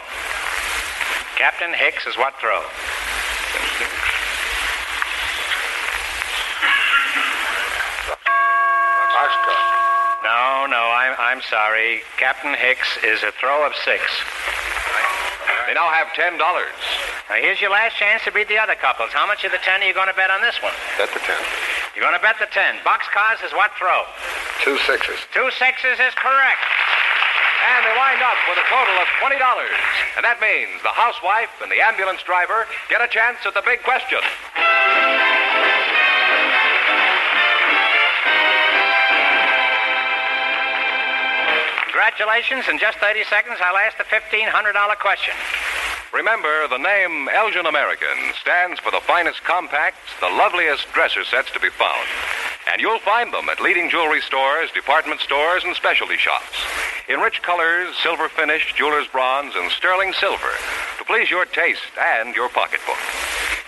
Captain 1.38 1.70
Hicks 1.72 2.02
is 2.10 2.18
what 2.18 2.34
throw? 2.42 2.62
Oscar. 9.32 9.56
No, 10.22 10.66
no, 10.68 10.82
I'm, 10.92 11.16
I'm 11.18 11.40
sorry. 11.48 12.02
Captain 12.18 12.54
Hicks 12.54 12.88
is 13.02 13.22
a 13.22 13.32
throw 13.40 13.66
of 13.66 13.72
six. 13.84 14.04
They 15.66 15.74
now 15.74 15.88
have 15.88 16.08
$10. 16.12 16.36
Now, 16.36 17.40
here's 17.40 17.60
your 17.60 17.70
last 17.70 17.96
chance 17.96 18.22
to 18.24 18.32
beat 18.32 18.48
the 18.48 18.58
other 18.58 18.74
couples. 18.74 19.08
How 19.16 19.26
much 19.26 19.44
of 19.44 19.52
the 19.52 19.62
10 19.64 19.80
are 19.80 19.88
you 19.88 19.94
going 19.94 20.08
to 20.08 20.14
bet 20.14 20.28
on 20.28 20.42
this 20.42 20.60
one? 20.60 20.74
Bet 20.98 21.08
the 21.14 21.22
ten. 21.24 21.38
You're 21.96 22.04
going 22.04 22.18
to 22.18 22.20
bet 22.20 22.36
the 22.36 22.50
10. 22.50 22.84
Boxcars 22.84 23.40
is 23.40 23.52
what 23.56 23.72
throw? 23.78 24.04
Two 24.60 24.76
sixes. 24.84 25.16
Two 25.32 25.48
sixes 25.56 25.96
is 25.96 26.12
correct. 26.20 26.64
And 27.72 27.80
they 27.88 27.94
wind 27.96 28.20
up 28.20 28.36
with 28.52 28.58
a 28.60 28.66
total 28.68 28.96
of 29.00 29.08
$20. 29.22 29.38
And 30.18 30.24
that 30.28 30.44
means 30.44 30.82
the 30.82 30.92
housewife 30.92 31.56
and 31.62 31.70
the 31.70 31.80
ambulance 31.80 32.20
driver 32.22 32.66
get 32.90 33.00
a 33.00 33.08
chance 33.08 33.38
at 33.46 33.54
the 33.54 33.62
big 33.64 33.80
question. 33.80 34.20
Congratulations. 41.92 42.64
In 42.70 42.78
just 42.78 42.96
30 43.04 43.22
seconds, 43.24 43.58
I'll 43.60 43.76
ask 43.76 43.98
the 43.98 44.04
$1,500 44.04 44.48
question. 44.98 45.34
Remember, 46.10 46.66
the 46.66 46.78
name 46.78 47.28
Elgin 47.28 47.66
American 47.66 48.32
stands 48.40 48.80
for 48.80 48.90
the 48.90 49.04
finest 49.04 49.44
compacts, 49.44 50.08
the 50.18 50.32
loveliest 50.32 50.90
dresser 50.94 51.22
sets 51.22 51.50
to 51.52 51.60
be 51.60 51.68
found. 51.68 52.08
And 52.72 52.80
you'll 52.80 52.98
find 53.00 53.30
them 53.30 53.50
at 53.50 53.60
leading 53.60 53.90
jewelry 53.90 54.22
stores, 54.22 54.70
department 54.72 55.20
stores, 55.20 55.64
and 55.64 55.76
specialty 55.76 56.16
shops. 56.16 56.56
In 57.10 57.20
rich 57.20 57.42
colors, 57.42 57.94
silver 58.02 58.30
finish, 58.30 58.72
jeweler's 58.74 59.08
bronze, 59.08 59.52
and 59.54 59.70
sterling 59.70 60.14
silver 60.14 60.56
to 60.96 61.04
please 61.04 61.30
your 61.30 61.44
taste 61.44 61.92
and 62.00 62.34
your 62.34 62.48
pocketbook. 62.48 62.96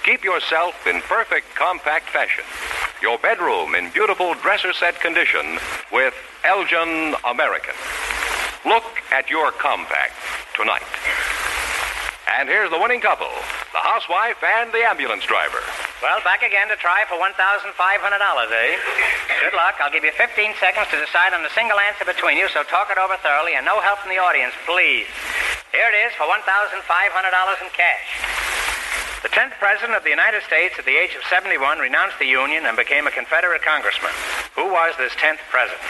Keep 0.02 0.24
yourself 0.24 0.86
in 0.86 1.02
perfect 1.02 1.54
compact 1.54 2.08
fashion. 2.08 2.44
Your 3.02 3.18
bedroom 3.18 3.74
in 3.74 3.90
beautiful 3.90 4.32
dresser 4.32 4.72
set 4.72 4.98
condition 4.98 5.58
with 5.92 6.14
Elgin 6.42 7.14
American. 7.28 7.74
Look 8.64 8.84
at 9.12 9.28
your 9.28 9.52
compact 9.52 10.16
tonight. 10.56 10.88
And 12.40 12.48
here's 12.48 12.72
the 12.72 12.80
winning 12.80 13.04
couple 13.04 13.28
the 13.76 13.84
housewife 13.84 14.40
and 14.40 14.72
the 14.72 14.80
ambulance 14.88 15.28
driver. 15.28 15.60
Well, 16.00 16.16
back 16.24 16.40
again 16.40 16.68
to 16.72 16.76
try 16.76 17.04
for 17.04 17.20
$1,500, 17.20 17.68
eh? 17.68 18.76
Good 19.44 19.52
luck. 19.52 19.76
I'll 19.80 19.92
give 19.92 20.04
you 20.04 20.12
15 20.16 20.56
seconds 20.56 20.88
to 20.90 20.96
decide 20.96 21.36
on 21.36 21.44
a 21.44 21.52
single 21.52 21.76
answer 21.76 22.04
between 22.04 22.38
you, 22.40 22.48
so 22.48 22.64
talk 22.64 22.88
it 22.88 22.96
over 22.96 23.16
thoroughly 23.20 23.52
and 23.56 23.64
no 23.64 23.80
help 23.80 24.00
from 24.00 24.10
the 24.10 24.18
audience, 24.18 24.56
please. 24.64 25.08
Here 25.72 25.88
it 25.90 25.96
is 26.08 26.16
for 26.16 26.24
$1,500 26.24 26.80
in 26.80 27.68
cash. 27.76 28.08
The 29.20 29.32
10th 29.32 29.60
President 29.60 29.96
of 29.96 30.04
the 30.04 30.12
United 30.12 30.42
States 30.44 30.76
at 30.78 30.84
the 30.84 30.96
age 30.96 31.16
of 31.16 31.24
71 31.28 31.78
renounced 31.78 32.18
the 32.18 32.28
Union 32.28 32.64
and 32.64 32.76
became 32.76 33.06
a 33.06 33.10
Confederate 33.10 33.62
congressman. 33.62 34.12
Who 34.56 34.72
was 34.72 34.96
this 34.96 35.12
10th 35.20 35.44
President? 35.50 35.80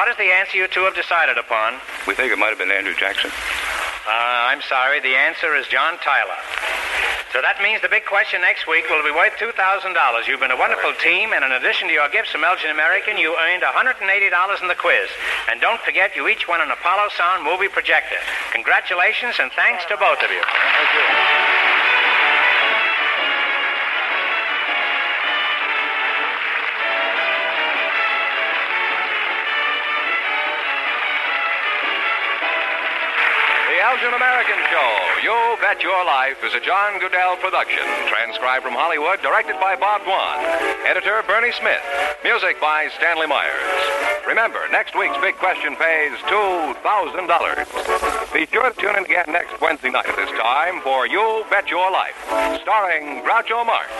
What 0.00 0.08
is 0.08 0.16
the 0.16 0.32
answer 0.32 0.56
you 0.56 0.64
two 0.64 0.88
have 0.88 0.96
decided 0.96 1.36
upon? 1.36 1.76
We 2.08 2.16
think 2.16 2.32
it 2.32 2.40
might 2.40 2.48
have 2.48 2.56
been 2.56 2.72
Andrew 2.72 2.96
Jackson. 2.96 3.28
Uh, 3.28 4.48
I'm 4.48 4.64
sorry. 4.64 4.96
The 4.96 5.12
answer 5.12 5.52
is 5.52 5.68
John 5.68 6.00
Tyler. 6.00 6.40
So 7.36 7.44
that 7.44 7.60
means 7.60 7.84
the 7.84 7.92
big 7.92 8.08
question 8.08 8.40
next 8.40 8.64
week 8.64 8.88
will 8.88 9.04
be 9.04 9.12
worth 9.12 9.36
$2,000. 9.36 9.52
You've 10.24 10.40
been 10.40 10.56
a 10.56 10.56
wonderful 10.56 10.96
team, 11.04 11.36
and 11.36 11.44
in 11.44 11.52
addition 11.52 11.86
to 11.88 11.92
your 11.92 12.08
gifts 12.08 12.32
from 12.32 12.48
Elgin 12.48 12.72
American, 12.72 13.20
you 13.20 13.36
earned 13.36 13.60
$180 13.60 14.00
in 14.00 14.68
the 14.72 14.80
quiz. 14.80 15.12
And 15.52 15.60
don't 15.60 15.84
forget, 15.84 16.16
you 16.16 16.32
each 16.32 16.48
won 16.48 16.64
an 16.64 16.72
Apollo 16.72 17.12
Sound 17.20 17.44
movie 17.44 17.68
projector. 17.68 18.16
Congratulations, 18.56 19.36
and 19.36 19.52
thanks 19.52 19.84
to 19.92 20.00
both 20.00 20.24
of 20.24 20.32
you. 20.32 20.40
Thank 20.40 20.90
you. 20.96 21.59
The 34.00 34.06
Elgin 34.06 34.16
American 34.16 34.56
Show, 34.72 34.90
You 35.22 35.59
Bet 35.70 35.86
Your 35.86 36.02
Life, 36.04 36.42
is 36.42 36.52
a 36.52 36.58
John 36.58 36.98
Guedel 36.98 37.38
production. 37.38 37.86
Transcribed 38.10 38.66
from 38.66 38.74
Hollywood, 38.74 39.22
directed 39.22 39.54
by 39.62 39.78
Bob 39.78 40.02
Dwan. 40.02 40.42
Editor 40.82 41.22
Bernie 41.30 41.54
Smith. 41.54 41.78
Music 42.26 42.58
by 42.60 42.90
Stanley 42.98 43.30
Myers. 43.30 43.54
Remember, 44.26 44.58
next 44.74 44.98
week's 44.98 45.14
big 45.22 45.38
question 45.38 45.78
pays 45.78 46.18
$2,000. 46.26 46.74
Be 48.34 48.50
sure 48.50 48.66
to 48.66 48.74
tune 48.82 48.98
in 48.98 49.06
again 49.06 49.30
next 49.30 49.62
Wednesday 49.62 49.94
night 49.94 50.10
at 50.10 50.18
this 50.18 50.34
time 50.34 50.82
for 50.82 51.06
You 51.06 51.46
Bet 51.54 51.70
Your 51.70 51.86
Life, 51.94 52.18
starring 52.66 53.22
Groucho 53.22 53.62
Marx. 53.62 53.94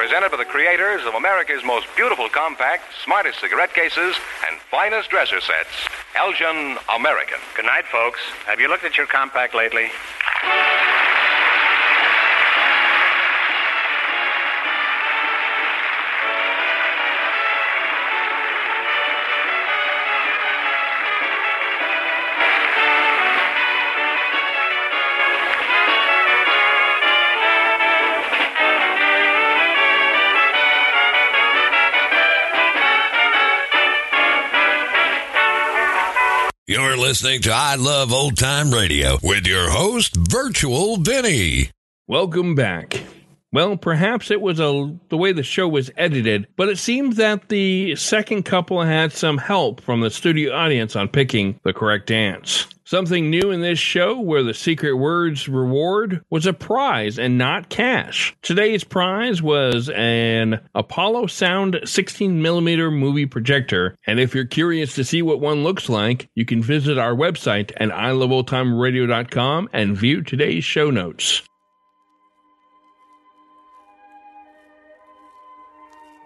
Presented 0.00 0.32
by 0.32 0.40
the 0.40 0.48
creators 0.48 1.04
of 1.04 1.12
America's 1.12 1.60
most 1.62 1.84
beautiful 2.00 2.30
compact, 2.30 2.84
smartest 3.04 3.40
cigarette 3.44 3.74
cases, 3.76 4.16
and 4.48 4.56
finest 4.72 5.10
dresser 5.10 5.42
sets, 5.44 5.84
Elgin 6.16 6.80
American. 6.88 7.36
Good 7.54 7.66
night, 7.68 7.84
folks. 7.92 8.20
Have 8.48 8.58
you 8.58 8.70
looked 8.72 8.88
at 8.88 8.96
your 8.96 9.06
compact 9.06 9.54
lately? 9.54 9.92
Listening 37.20 37.42
to 37.42 37.52
I 37.52 37.74
Love 37.74 38.14
Old 38.14 38.38
Time 38.38 38.70
Radio 38.70 39.18
with 39.22 39.46
your 39.46 39.68
host, 39.68 40.16
Virtual 40.16 40.96
Vinny. 40.96 41.70
Welcome 42.08 42.54
back. 42.54 42.98
Well, 43.52 43.76
perhaps 43.76 44.30
it 44.30 44.40
was 44.40 44.58
a 44.58 44.96
the 45.10 45.18
way 45.18 45.32
the 45.32 45.42
show 45.42 45.68
was 45.68 45.90
edited, 45.98 46.46
but 46.56 46.70
it 46.70 46.78
seems 46.78 47.16
that 47.16 47.50
the 47.50 47.94
second 47.96 48.44
couple 48.44 48.80
had 48.80 49.12
some 49.12 49.36
help 49.36 49.82
from 49.82 50.00
the 50.00 50.08
studio 50.08 50.54
audience 50.54 50.96
on 50.96 51.08
picking 51.08 51.60
the 51.62 51.74
correct 51.74 52.06
dance. 52.06 52.66
Something 52.90 53.30
new 53.30 53.52
in 53.52 53.60
this 53.60 53.78
show 53.78 54.18
where 54.18 54.42
the 54.42 54.52
secret 54.52 54.94
words 54.94 55.48
reward 55.48 56.24
was 56.28 56.44
a 56.44 56.52
prize 56.52 57.20
and 57.20 57.38
not 57.38 57.68
cash. 57.68 58.34
Today's 58.42 58.82
prize 58.82 59.40
was 59.40 59.88
an 59.90 60.58
Apollo 60.74 61.28
Sound 61.28 61.74
16mm 61.84 62.98
movie 62.98 63.26
projector, 63.26 63.94
and 64.08 64.18
if 64.18 64.34
you're 64.34 64.44
curious 64.44 64.96
to 64.96 65.04
see 65.04 65.22
what 65.22 65.38
one 65.38 65.62
looks 65.62 65.88
like, 65.88 66.28
you 66.34 66.44
can 66.44 66.64
visit 66.64 66.98
our 66.98 67.14
website 67.14 67.70
at 67.76 67.90
iloveoldtimeradio.com 67.90 69.68
and 69.72 69.96
view 69.96 70.24
today's 70.24 70.64
show 70.64 70.90
notes. 70.90 71.42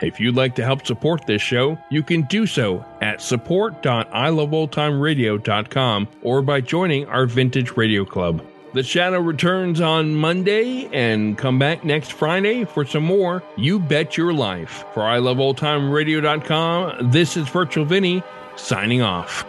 If 0.00 0.18
you'd 0.20 0.36
like 0.36 0.54
to 0.56 0.64
help 0.64 0.84
support 0.86 1.26
this 1.26 1.42
show, 1.42 1.78
you 1.90 2.02
can 2.02 2.22
do 2.22 2.46
so 2.46 2.84
at 3.00 3.22
support.iloveoldtimeradio.com 3.22 6.08
or 6.22 6.42
by 6.42 6.60
joining 6.60 7.06
our 7.06 7.26
Vintage 7.26 7.76
Radio 7.76 8.04
Club. 8.04 8.44
The 8.74 8.82
Shadow 8.82 9.20
returns 9.20 9.80
on 9.80 10.14
Monday 10.14 10.90
and 10.92 11.38
come 11.38 11.58
back 11.58 11.82
next 11.82 12.12
Friday 12.12 12.64
for 12.64 12.84
some 12.84 13.04
more 13.04 13.42
You 13.56 13.78
Bet 13.78 14.18
Your 14.18 14.34
Life. 14.34 14.84
For 14.92 15.02
iloveoldtimeradio.com, 15.02 17.10
this 17.10 17.38
is 17.38 17.48
Virtual 17.48 17.86
Vinny 17.86 18.22
signing 18.56 19.00
off. 19.00 19.46